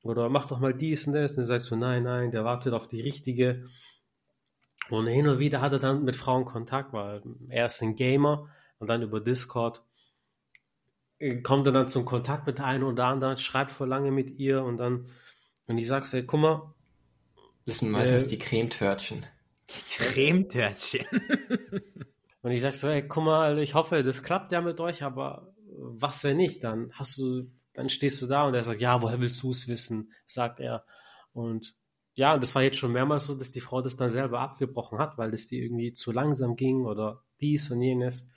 Oder 0.03 0.31
mach 0.31 0.47
doch 0.47 0.61
mal 0.61 0.73
dies 0.73 1.07
und 1.07 1.13
das. 1.13 1.33
Und 1.33 1.43
er 1.43 1.47
sagt 1.47 1.65
so, 1.65 1.77
nein, 1.77 2.05
nein, 2.05 2.31
der 2.31 2.45
wartet 2.45 2.73
auf 2.73 2.89
die 2.89 3.03
richtige. 3.03 3.67
Und 4.89 5.07
hin 5.07 5.29
und 5.29 5.39
wieder 5.39 5.61
hat 5.61 5.73
er 5.73 5.79
dann 5.79 6.05
mit 6.05 6.17
Frauen 6.17 6.47
Kontakt, 6.47 6.95
weil 6.95 7.23
er 7.51 7.67
ist 7.67 7.83
ein 7.83 7.97
Gamer 7.97 8.49
und 8.79 8.89
dann 8.89 9.03
über 9.03 9.21
Discord 9.21 9.83
äh, 11.19 11.43
kommt 11.43 11.67
er 11.67 11.73
dann 11.75 11.91
zum 11.91 12.07
Kontakt 12.07 12.47
mit 12.47 12.59
der 12.59 12.65
einen 12.65 12.85
oder 12.85 13.05
anderen, 13.07 13.37
schreibt 13.37 13.73
vor 13.73 13.87
lange 13.87 14.11
mit 14.11 14.39
ihr 14.39 14.63
und 14.63 14.79
dann, 14.79 15.11
und 15.67 15.77
ich 15.77 15.87
sag 15.87 16.07
so, 16.07 16.17
hey, 16.17 16.25
guck 16.25 16.41
mal, 16.41 16.75
das 17.67 17.79
sind 17.79 17.91
meistens 17.91 18.27
äh, 18.27 18.31
die 18.31 18.39
Cremetörtchen. 18.39 19.27
Die 19.69 20.05
Cremetörtchen. 20.05 21.07
und 22.43 22.51
ich 22.53 22.61
sag 22.61 22.75
so, 22.75 22.89
ey, 22.89 23.07
guck 23.07 23.25
mal, 23.25 23.59
ich 23.59 23.75
hoffe, 23.75 24.03
das 24.03 24.23
klappt 24.23 24.53
ja 24.53 24.61
mit 24.61 24.81
euch, 24.81 25.03
aber 25.03 25.53
was 25.77 26.25
wenn 26.25 26.37
nicht? 26.37 26.65
Dann 26.65 26.91
hast 26.93 27.19
du, 27.19 27.51
dann 27.75 27.91
stehst 27.91 28.23
du 28.23 28.27
da 28.27 28.45
und 28.45 28.55
er 28.55 28.65
sagt, 28.65 28.81
ja, 28.81 29.03
woher 29.03 29.21
willst 29.21 29.43
du 29.43 29.51
es 29.51 29.69
wissen? 29.69 30.13
sagt 30.27 30.61
er. 30.61 30.85
Und 31.33 31.75
ja, 32.15 32.39
das 32.39 32.55
war 32.55 32.63
jetzt 32.63 32.79
schon 32.79 32.93
mehrmals 32.93 33.27
so, 33.27 33.35
dass 33.35 33.53
die 33.53 33.61
Frau 33.61 33.83
das 33.83 33.97
dann 33.97 34.09
selber 34.09 34.41
abgebrochen 34.41 34.99
hat, 34.99 35.19
weil 35.19 35.35
es 35.35 35.49
dir 35.49 35.63
irgendwie 35.63 35.93
zu 35.93 36.13
langsam 36.13 36.57
ging 36.57 36.87
oder 36.87 37.23
dies 37.41 37.71
und 37.71 37.83
jenes. 37.83 38.29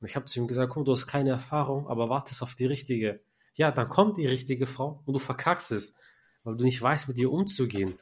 Und 0.00 0.08
ich 0.08 0.16
habe 0.16 0.26
zu 0.26 0.40
ihm 0.40 0.46
gesagt, 0.46 0.72
guck, 0.72 0.84
du 0.84 0.92
hast 0.92 1.06
keine 1.06 1.30
Erfahrung, 1.30 1.88
aber 1.88 2.10
wartest 2.10 2.42
auf 2.42 2.54
die 2.54 2.66
richtige. 2.66 3.20
Ja, 3.54 3.70
dann 3.70 3.88
kommt 3.88 4.18
die 4.18 4.26
richtige 4.26 4.66
Frau 4.66 5.02
und 5.06 5.14
du 5.14 5.18
verkackst 5.18 5.72
es, 5.72 5.96
weil 6.42 6.56
du 6.56 6.64
nicht 6.64 6.82
weißt, 6.82 7.08
mit 7.08 7.16
ihr 7.16 7.32
umzugehen. 7.32 7.98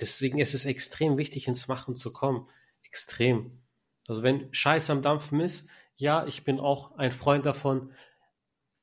Deswegen 0.00 0.38
ist 0.38 0.54
es 0.54 0.64
extrem 0.64 1.16
wichtig, 1.16 1.48
ins 1.48 1.68
Machen 1.68 1.94
zu 1.94 2.12
kommen. 2.12 2.48
Extrem. 2.82 3.62
Also 4.06 4.22
wenn 4.22 4.52
Scheiß 4.52 4.90
am 4.90 5.02
Dampfen 5.02 5.40
ist, 5.40 5.68
ja, 5.96 6.26
ich 6.26 6.44
bin 6.44 6.58
auch 6.58 6.96
ein 6.96 7.12
Freund 7.12 7.46
davon, 7.46 7.92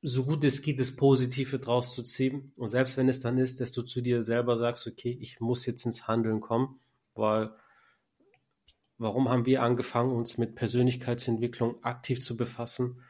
so 0.00 0.24
gut 0.24 0.42
es 0.44 0.62
geht, 0.62 0.80
das 0.80 0.96
Positive 0.96 1.58
draus 1.58 1.94
zu 1.94 2.02
ziehen. 2.02 2.52
Und 2.56 2.70
selbst 2.70 2.96
wenn 2.96 3.08
es 3.08 3.20
dann 3.20 3.38
ist, 3.38 3.60
dass 3.60 3.72
du 3.72 3.82
zu 3.82 4.00
dir 4.00 4.22
selber 4.22 4.56
sagst, 4.56 4.86
okay, 4.86 5.16
ich 5.20 5.40
muss 5.40 5.64
jetzt 5.66 5.86
ins 5.86 6.08
Handeln 6.08 6.40
kommen, 6.40 6.80
weil 7.14 7.50
warum 8.98 9.28
haben 9.28 9.46
wir 9.46 9.62
angefangen, 9.62 10.12
uns 10.12 10.38
mit 10.38 10.56
Persönlichkeitsentwicklung 10.56 11.82
aktiv 11.84 12.20
zu 12.20 12.36
befassen, 12.36 13.02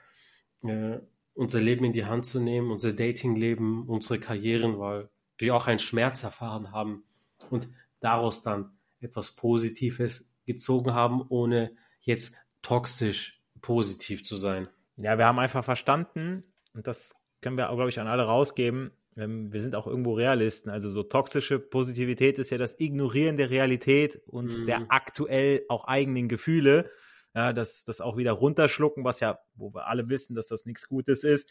äh, 0.62 0.98
unser 1.34 1.60
Leben 1.60 1.84
in 1.84 1.92
die 1.92 2.04
Hand 2.04 2.26
zu 2.26 2.40
nehmen, 2.40 2.70
unser 2.70 2.92
Datingleben, 2.92 3.88
unsere 3.88 4.18
Karrieren, 4.20 4.78
weil 4.78 5.08
wir 5.38 5.54
auch 5.56 5.66
einen 5.66 5.78
Schmerz 5.78 6.22
erfahren 6.22 6.72
haben. 6.72 7.04
Und 7.50 7.68
daraus 8.02 8.42
dann 8.42 8.76
etwas 9.00 9.34
Positives 9.34 10.34
gezogen 10.44 10.94
haben, 10.94 11.22
ohne 11.28 11.74
jetzt 12.00 12.36
toxisch 12.62 13.40
positiv 13.60 14.24
zu 14.24 14.36
sein. 14.36 14.68
Ja, 14.96 15.18
wir 15.18 15.26
haben 15.26 15.38
einfach 15.38 15.64
verstanden, 15.64 16.44
und 16.74 16.86
das 16.86 17.14
können 17.40 17.56
wir, 17.56 17.66
glaube 17.68 17.88
ich, 17.88 17.98
an 17.98 18.06
alle 18.06 18.24
rausgeben, 18.24 18.92
ähm, 19.16 19.52
wir 19.52 19.60
sind 19.60 19.74
auch 19.74 19.86
irgendwo 19.86 20.14
Realisten. 20.14 20.70
Also 20.70 20.90
so 20.90 21.02
toxische 21.02 21.58
Positivität 21.58 22.38
ist 22.38 22.50
ja 22.50 22.58
das 22.58 22.78
Ignorieren 22.78 23.36
der 23.36 23.50
Realität 23.50 24.20
und 24.26 24.58
mhm. 24.58 24.66
der 24.66 24.86
aktuell 24.88 25.64
auch 25.68 25.84
eigenen 25.84 26.28
Gefühle. 26.28 26.90
Ja, 27.34 27.52
das, 27.52 27.84
das 27.84 28.00
auch 28.00 28.16
wieder 28.16 28.32
runterschlucken, 28.32 29.04
was 29.04 29.20
ja, 29.20 29.38
wo 29.54 29.72
wir 29.72 29.86
alle 29.86 30.08
wissen, 30.08 30.34
dass 30.34 30.48
das 30.48 30.66
nichts 30.66 30.86
Gutes 30.86 31.24
ist, 31.24 31.48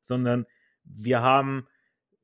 sondern 0.00 0.44
wir 0.84 1.20
haben 1.20 1.68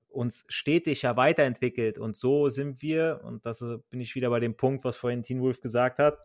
uns 0.08 0.44
stetig 0.48 1.02
ja 1.02 1.16
weiterentwickelt. 1.16 1.98
Und 1.98 2.16
so 2.16 2.48
sind 2.48 2.82
wir, 2.82 3.20
und 3.24 3.44
das 3.44 3.62
äh, 3.62 3.78
bin 3.90 4.00
ich 4.00 4.14
wieder 4.14 4.30
bei 4.30 4.40
dem 4.40 4.56
Punkt, 4.56 4.84
was 4.84 4.96
vorhin 4.96 5.22
Teen 5.22 5.40
Wolf 5.40 5.60
gesagt 5.60 5.98
hat, 5.98 6.18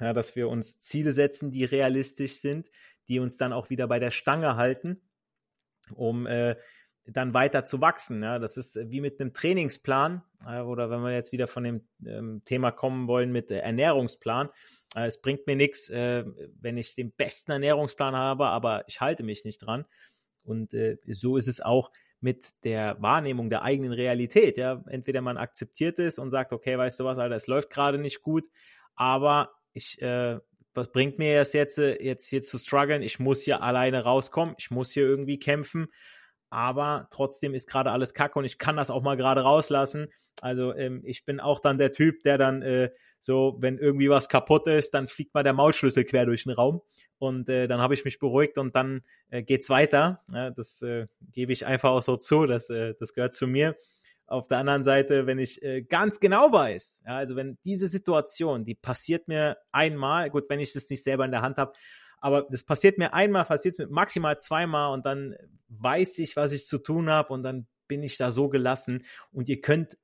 ja, 0.00 0.12
dass 0.12 0.36
wir 0.36 0.48
uns 0.48 0.80
Ziele 0.80 1.12
setzen, 1.12 1.50
die 1.50 1.64
realistisch 1.64 2.34
sind, 2.40 2.70
die 3.08 3.18
uns 3.18 3.36
dann 3.36 3.52
auch 3.52 3.70
wieder 3.70 3.88
bei 3.88 3.98
der 3.98 4.10
Stange 4.10 4.56
halten, 4.56 5.00
um 5.94 6.26
äh, 6.26 6.56
dann 7.06 7.34
weiter 7.34 7.64
zu 7.64 7.80
wachsen. 7.80 8.22
Ja, 8.22 8.38
das 8.38 8.56
ist 8.56 8.78
wie 8.90 9.00
mit 9.00 9.20
einem 9.20 9.32
Trainingsplan 9.32 10.22
äh, 10.46 10.60
oder 10.60 10.90
wenn 10.90 11.00
wir 11.00 11.12
jetzt 11.12 11.32
wieder 11.32 11.48
von 11.48 11.64
dem 11.64 11.88
ähm, 12.04 12.42
Thema 12.44 12.70
kommen 12.70 13.08
wollen 13.08 13.32
mit 13.32 13.50
äh, 13.50 13.58
Ernährungsplan. 13.58 14.50
Äh, 14.94 15.06
es 15.06 15.20
bringt 15.20 15.46
mir 15.46 15.56
nichts, 15.56 15.88
äh, 15.88 16.24
wenn 16.60 16.76
ich 16.76 16.94
den 16.94 17.12
besten 17.12 17.52
Ernährungsplan 17.52 18.14
habe, 18.14 18.46
aber 18.46 18.84
ich 18.88 19.00
halte 19.00 19.22
mich 19.22 19.44
nicht 19.44 19.58
dran. 19.58 19.84
Und 20.44 20.74
so 21.06 21.36
ist 21.36 21.46
es 21.46 21.60
auch 21.60 21.90
mit 22.20 22.64
der 22.64 22.96
Wahrnehmung 23.00 23.50
der 23.50 23.62
eigenen 23.62 23.92
Realität. 23.92 24.58
Ja, 24.58 24.82
entweder 24.88 25.20
man 25.20 25.36
akzeptiert 25.36 25.98
es 25.98 26.18
und 26.18 26.30
sagt, 26.30 26.52
okay, 26.52 26.76
weißt 26.76 26.98
du 27.00 27.04
was, 27.04 27.18
Alter, 27.18 27.36
es 27.36 27.46
läuft 27.46 27.70
gerade 27.70 27.98
nicht 27.98 28.22
gut, 28.22 28.44
aber 28.96 29.52
ich, 29.72 30.02
äh, 30.02 30.38
was 30.74 30.90
bringt 30.90 31.18
mir 31.18 31.38
das 31.38 31.52
jetzt, 31.52 31.78
äh, 31.78 32.02
jetzt 32.02 32.28
hier 32.28 32.42
zu 32.42 32.58
strugglen? 32.58 33.02
Ich 33.02 33.18
muss 33.18 33.42
hier 33.42 33.62
alleine 33.62 34.02
rauskommen, 34.02 34.54
ich 34.58 34.70
muss 34.70 34.90
hier 34.90 35.04
irgendwie 35.04 35.38
kämpfen, 35.38 35.88
aber 36.50 37.08
trotzdem 37.10 37.54
ist 37.54 37.68
gerade 37.68 37.92
alles 37.92 38.14
kacke 38.14 38.38
und 38.38 38.44
ich 38.44 38.58
kann 38.58 38.76
das 38.76 38.90
auch 38.90 39.02
mal 39.02 39.16
gerade 39.16 39.42
rauslassen. 39.42 40.08
Also 40.40 40.74
ähm, 40.74 41.02
ich 41.04 41.24
bin 41.24 41.40
auch 41.40 41.60
dann 41.60 41.78
der 41.78 41.92
Typ, 41.92 42.22
der 42.22 42.38
dann 42.38 42.62
äh, 42.62 42.90
so, 43.20 43.56
wenn 43.60 43.78
irgendwie 43.78 44.10
was 44.10 44.28
kaputt 44.28 44.66
ist, 44.66 44.94
dann 44.94 45.08
fliegt 45.08 45.34
mal 45.34 45.42
der 45.42 45.52
Maulschlüssel 45.52 46.04
quer 46.04 46.26
durch 46.26 46.44
den 46.44 46.52
Raum 46.52 46.82
und 47.18 47.48
äh, 47.48 47.66
dann 47.66 47.80
habe 47.80 47.94
ich 47.94 48.04
mich 48.04 48.18
beruhigt 48.18 48.58
und 48.58 48.76
dann 48.76 49.02
äh, 49.30 49.42
geht's 49.42 49.70
weiter. 49.70 50.22
Ja, 50.32 50.50
das 50.50 50.82
äh, 50.82 51.06
gebe 51.32 51.52
ich 51.52 51.66
einfach 51.66 51.90
auch 51.90 52.02
so 52.02 52.16
zu, 52.16 52.46
das, 52.46 52.70
äh, 52.70 52.94
das 52.98 53.14
gehört 53.14 53.34
zu 53.34 53.46
mir. 53.46 53.76
Auf 54.26 54.46
der 54.46 54.58
anderen 54.58 54.84
Seite, 54.84 55.26
wenn 55.26 55.38
ich 55.38 55.62
äh, 55.62 55.82
ganz 55.82 56.20
genau 56.20 56.52
weiß, 56.52 57.02
ja, 57.06 57.16
also 57.16 57.34
wenn 57.34 57.56
diese 57.64 57.88
Situation, 57.88 58.64
die 58.64 58.74
passiert 58.74 59.26
mir 59.26 59.56
einmal, 59.72 60.30
gut, 60.30 60.44
wenn 60.48 60.60
ich 60.60 60.72
das 60.72 60.90
nicht 60.90 61.02
selber 61.02 61.24
in 61.24 61.30
der 61.30 61.42
Hand 61.42 61.56
habe, 61.56 61.72
aber 62.20 62.46
das 62.50 62.64
passiert 62.64 62.98
mir 62.98 63.14
einmal, 63.14 63.44
passiert 63.44 63.72
es 63.72 63.78
mir 63.78 63.88
maximal 63.88 64.38
zweimal 64.38 64.92
und 64.92 65.06
dann 65.06 65.34
weiß 65.68 66.18
ich, 66.18 66.36
was 66.36 66.52
ich 66.52 66.66
zu 66.66 66.78
tun 66.78 67.08
habe 67.08 67.32
und 67.32 67.42
dann 67.42 67.66
bin 67.86 68.02
ich 68.02 68.16
da 68.16 68.30
so 68.30 68.48
gelassen 68.48 69.04
und 69.32 69.48
ihr 69.48 69.60
könnt, 69.60 69.96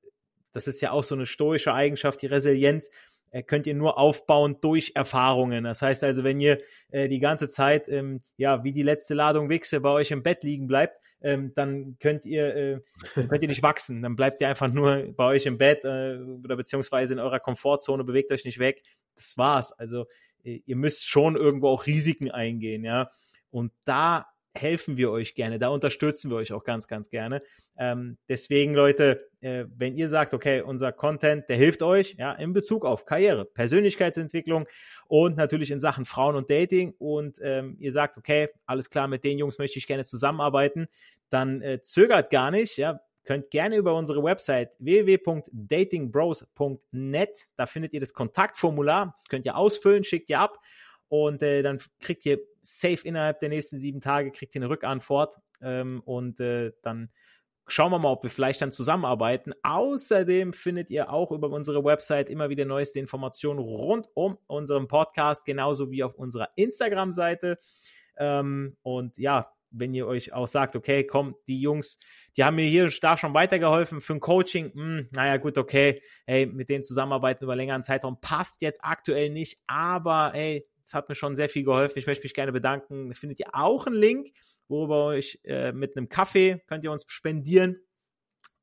das 0.54 0.66
ist 0.66 0.80
ja 0.80 0.92
auch 0.92 1.04
so 1.04 1.14
eine 1.14 1.26
stoische 1.26 1.74
Eigenschaft, 1.74 2.22
die 2.22 2.26
Resilienz, 2.26 2.88
äh, 3.30 3.42
könnt 3.42 3.66
ihr 3.66 3.74
nur 3.74 3.98
aufbauen 3.98 4.58
durch 4.60 4.92
Erfahrungen. 4.94 5.64
Das 5.64 5.82
heißt 5.82 6.04
also, 6.04 6.22
wenn 6.22 6.40
ihr 6.40 6.60
äh, 6.90 7.08
die 7.08 7.18
ganze 7.18 7.48
Zeit, 7.48 7.88
ähm, 7.88 8.22
ja, 8.36 8.62
wie 8.62 8.72
die 8.72 8.84
letzte 8.84 9.14
Ladung 9.14 9.50
Wichse 9.50 9.80
bei 9.80 9.90
euch 9.90 10.12
im 10.12 10.22
Bett 10.22 10.44
liegen 10.44 10.68
bleibt, 10.68 11.00
ähm, 11.20 11.52
dann 11.56 11.96
könnt 11.98 12.24
ihr, 12.26 12.54
äh, 12.54 12.80
könnt 13.14 13.42
ihr 13.42 13.48
nicht 13.48 13.62
wachsen. 13.62 14.02
Dann 14.02 14.14
bleibt 14.14 14.40
ihr 14.40 14.48
einfach 14.48 14.68
nur 14.72 15.12
bei 15.16 15.24
euch 15.24 15.46
im 15.46 15.58
Bett 15.58 15.84
äh, 15.84 16.18
oder 16.18 16.56
beziehungsweise 16.56 17.14
in 17.14 17.18
eurer 17.18 17.40
Komfortzone, 17.40 18.04
bewegt 18.04 18.30
euch 18.30 18.44
nicht 18.44 18.60
weg. 18.60 18.82
Das 19.16 19.36
war's. 19.36 19.72
Also 19.72 20.06
äh, 20.44 20.60
ihr 20.64 20.76
müsst 20.76 21.08
schon 21.08 21.34
irgendwo 21.34 21.68
auch 21.68 21.86
Risiken 21.86 22.30
eingehen, 22.30 22.84
ja. 22.84 23.10
Und 23.50 23.72
da 23.84 24.26
helfen 24.56 24.96
wir 24.96 25.10
euch 25.10 25.34
gerne, 25.34 25.58
da 25.58 25.68
unterstützen 25.68 26.30
wir 26.30 26.36
euch 26.36 26.52
auch 26.52 26.62
ganz, 26.62 26.86
ganz 26.86 27.10
gerne. 27.10 27.42
Ähm, 27.76 28.18
deswegen, 28.28 28.72
Leute, 28.72 29.28
äh, 29.40 29.64
wenn 29.76 29.96
ihr 29.96 30.08
sagt, 30.08 30.32
okay, 30.32 30.60
unser 30.60 30.92
Content, 30.92 31.48
der 31.48 31.56
hilft 31.56 31.82
euch, 31.82 32.14
ja, 32.18 32.32
in 32.32 32.52
Bezug 32.52 32.84
auf 32.84 33.04
Karriere, 33.04 33.44
Persönlichkeitsentwicklung 33.44 34.68
und 35.08 35.36
natürlich 35.36 35.72
in 35.72 35.80
Sachen 35.80 36.06
Frauen 36.06 36.36
und 36.36 36.50
Dating 36.50 36.94
und 36.98 37.38
ähm, 37.42 37.76
ihr 37.80 37.90
sagt, 37.90 38.16
okay, 38.16 38.48
alles 38.64 38.90
klar, 38.90 39.08
mit 39.08 39.24
den 39.24 39.38
Jungs 39.38 39.58
möchte 39.58 39.78
ich 39.78 39.88
gerne 39.88 40.04
zusammenarbeiten, 40.04 40.86
dann 41.30 41.60
äh, 41.60 41.82
zögert 41.82 42.30
gar 42.30 42.52
nicht, 42.52 42.76
ja, 42.76 43.00
könnt 43.24 43.50
gerne 43.50 43.76
über 43.76 43.96
unsere 43.96 44.22
Website 44.22 44.70
www.datingbros.net, 44.78 47.38
da 47.56 47.66
findet 47.66 47.92
ihr 47.92 48.00
das 48.00 48.12
Kontaktformular, 48.12 49.12
das 49.16 49.28
könnt 49.28 49.46
ihr 49.46 49.56
ausfüllen, 49.56 50.04
schickt 50.04 50.30
ihr 50.30 50.38
ab 50.38 50.60
und 51.08 51.42
äh, 51.42 51.62
dann 51.62 51.80
kriegt 52.00 52.26
ihr 52.26 52.40
safe 52.62 53.00
innerhalb 53.04 53.40
der 53.40 53.48
nächsten 53.48 53.78
sieben 53.78 54.00
Tage, 54.00 54.30
kriegt 54.30 54.54
ihr 54.54 54.62
eine 54.62 54.70
Rückantwort 54.70 55.36
ähm, 55.60 56.02
und 56.04 56.40
äh, 56.40 56.72
dann 56.82 57.10
schauen 57.66 57.92
wir 57.92 57.98
mal, 57.98 58.10
ob 58.10 58.22
wir 58.22 58.30
vielleicht 58.30 58.62
dann 58.62 58.72
zusammenarbeiten. 58.72 59.54
Außerdem 59.62 60.52
findet 60.52 60.90
ihr 60.90 61.10
auch 61.10 61.30
über 61.30 61.48
unsere 61.50 61.84
Website 61.84 62.28
immer 62.28 62.50
wieder 62.50 62.64
neueste 62.64 62.98
Informationen 62.98 63.58
rund 63.58 64.08
um 64.14 64.38
unseren 64.46 64.88
Podcast, 64.88 65.44
genauso 65.44 65.90
wie 65.90 66.02
auf 66.02 66.14
unserer 66.14 66.48
Instagram-Seite. 66.56 67.58
Ähm, 68.16 68.76
und 68.82 69.18
ja, 69.18 69.50
wenn 69.70 69.94
ihr 69.94 70.06
euch 70.06 70.32
auch 70.32 70.46
sagt, 70.46 70.76
okay, 70.76 71.04
komm, 71.04 71.34
die 71.48 71.60
Jungs, 71.60 71.98
die 72.36 72.44
haben 72.44 72.56
mir 72.56 72.66
hier 72.66 72.90
da 73.00 73.18
schon 73.18 73.34
weitergeholfen 73.34 74.00
für 74.00 74.14
ein 74.14 74.20
Coaching, 74.20 74.70
mh, 74.74 74.74
hm, 74.74 75.08
naja, 75.12 75.36
gut, 75.38 75.58
okay, 75.58 76.00
hey, 76.26 76.46
mit 76.46 76.68
denen 76.68 76.84
zusammenarbeiten 76.84 77.44
über 77.44 77.56
längeren 77.56 77.82
Zeitraum 77.82 78.20
passt 78.20 78.62
jetzt 78.62 78.80
aktuell 78.84 79.30
nicht, 79.30 79.60
aber 79.66 80.30
hey, 80.32 80.66
es 80.84 80.94
hat 80.94 81.08
mir 81.08 81.14
schon 81.14 81.34
sehr 81.36 81.48
viel 81.48 81.64
geholfen. 81.64 81.98
Ich 81.98 82.06
möchte 82.06 82.24
mich 82.24 82.34
gerne 82.34 82.52
bedanken. 82.52 83.14
Findet 83.14 83.40
ihr 83.40 83.48
auch 83.52 83.86
einen 83.86 83.96
Link, 83.96 84.32
worüber 84.68 85.06
euch 85.06 85.40
äh, 85.44 85.72
mit 85.72 85.96
einem 85.96 86.08
Kaffee 86.08 86.62
könnt 86.66 86.84
ihr 86.84 86.92
uns 86.92 87.04
spendieren. 87.08 87.80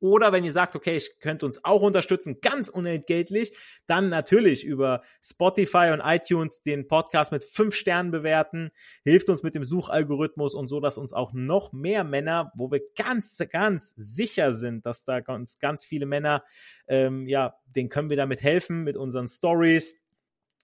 Oder 0.02 0.32
wenn 0.32 0.44
ihr 0.44 0.52
sagt, 0.52 0.76
okay, 0.76 0.98
ich 0.98 1.20
könnte 1.20 1.46
uns 1.46 1.64
auch 1.64 1.84
unterstützen, 1.84 2.42
ganz 2.42 2.70
unentgeltlich, 2.70 3.56
dann 3.86 4.10
natürlich 4.10 4.64
über 4.64 5.04
Spotify 5.24 5.92
und 5.94 6.02
iTunes 6.04 6.64
den 6.64 6.88
Podcast 6.88 7.32
mit 7.32 7.44
fünf 7.44 7.76
Sternen 7.76 8.10
bewerten, 8.10 8.72
hilft 9.04 9.30
uns 9.30 9.44
mit 9.44 9.54
dem 9.54 9.64
Suchalgorithmus 9.64 10.56
und 10.56 10.70
so, 10.70 10.80
dass 10.80 10.98
uns 10.98 11.14
auch 11.14 11.34
noch 11.34 11.72
mehr 11.72 12.04
Männer, 12.04 12.52
wo 12.56 12.72
wir 12.72 12.82
ganz, 12.98 13.38
ganz 13.52 13.94
sicher 13.96 14.56
sind, 14.56 14.88
dass 14.88 15.04
da 15.04 15.20
ganz, 15.20 15.60
ganz 15.60 15.86
viele 15.86 16.08
Männer, 16.08 16.44
ähm, 16.88 17.28
ja, 17.28 17.60
denen 17.68 17.90
können 17.90 18.10
wir 18.10 18.18
damit 18.18 18.42
helfen 18.42 18.84
mit 18.84 18.98
unseren 18.98 19.28
Stories, 19.28 20.01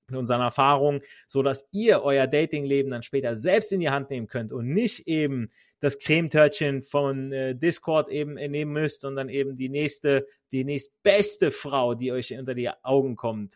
mit 0.10 0.20
unseren 0.20 0.42
Erfahrungen, 0.42 1.02
so 1.28 1.44
dass 1.44 1.68
ihr 1.72 2.02
euer 2.02 2.28
Datingleben 2.28 2.92
dann 2.92 3.04
später 3.04 3.36
selbst 3.36 3.72
in 3.72 3.80
die 3.80 3.90
Hand 3.90 4.10
nehmen 4.10 4.28
könnt 4.28 4.54
und 4.54 4.68
nicht 4.68 5.08
eben 5.08 5.52
das 5.80 6.00
Cremetörtchen 6.00 6.82
von 6.82 7.32
äh, 7.32 7.56
Discord 7.56 8.10
eben 8.10 8.34
nehmen 8.34 8.72
müsst, 8.72 9.02
sondern 9.02 9.30
eben 9.30 9.58
die 9.58 9.70
nächste, 9.70 10.28
die 10.52 10.64
nächstbeste 10.64 11.52
Frau, 11.52 11.94
die 11.94 12.12
euch 12.12 12.34
unter 12.34 12.56
die 12.56 12.70
Augen 12.84 13.16
kommt. 13.16 13.54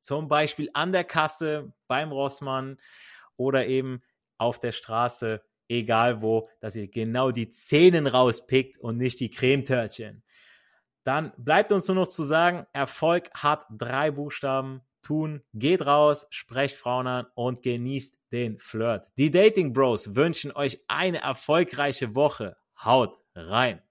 Zum 0.00 0.28
Beispiel 0.28 0.70
an 0.72 0.92
der 0.92 1.04
Kasse, 1.04 1.72
beim 1.88 2.12
Rossmann 2.12 2.78
oder 3.36 3.66
eben 3.66 4.02
auf 4.38 4.60
der 4.60 4.72
Straße, 4.72 5.42
egal 5.68 6.22
wo, 6.22 6.48
dass 6.60 6.76
ihr 6.76 6.88
genau 6.88 7.32
die 7.32 7.50
Zähnen 7.50 8.06
rauspickt 8.06 8.78
und 8.78 8.96
nicht 8.96 9.20
die 9.20 9.30
Cremetörtchen. 9.30 10.22
Dann 11.04 11.32
bleibt 11.36 11.72
uns 11.72 11.88
nur 11.88 11.96
noch 11.96 12.08
zu 12.08 12.24
sagen, 12.24 12.66
Erfolg 12.72 13.30
hat 13.34 13.66
drei 13.70 14.10
Buchstaben 14.10 14.82
tun. 15.02 15.42
Geht 15.54 15.86
raus, 15.86 16.26
sprecht 16.30 16.76
Frauen 16.76 17.06
an 17.06 17.26
und 17.34 17.62
genießt 17.62 18.16
den 18.32 18.58
Flirt. 18.58 19.06
Die 19.16 19.30
Dating 19.30 19.72
Bros 19.72 20.14
wünschen 20.14 20.52
euch 20.52 20.80
eine 20.88 21.22
erfolgreiche 21.22 22.14
Woche. 22.14 22.56
Haut 22.84 23.18
rein. 23.34 23.82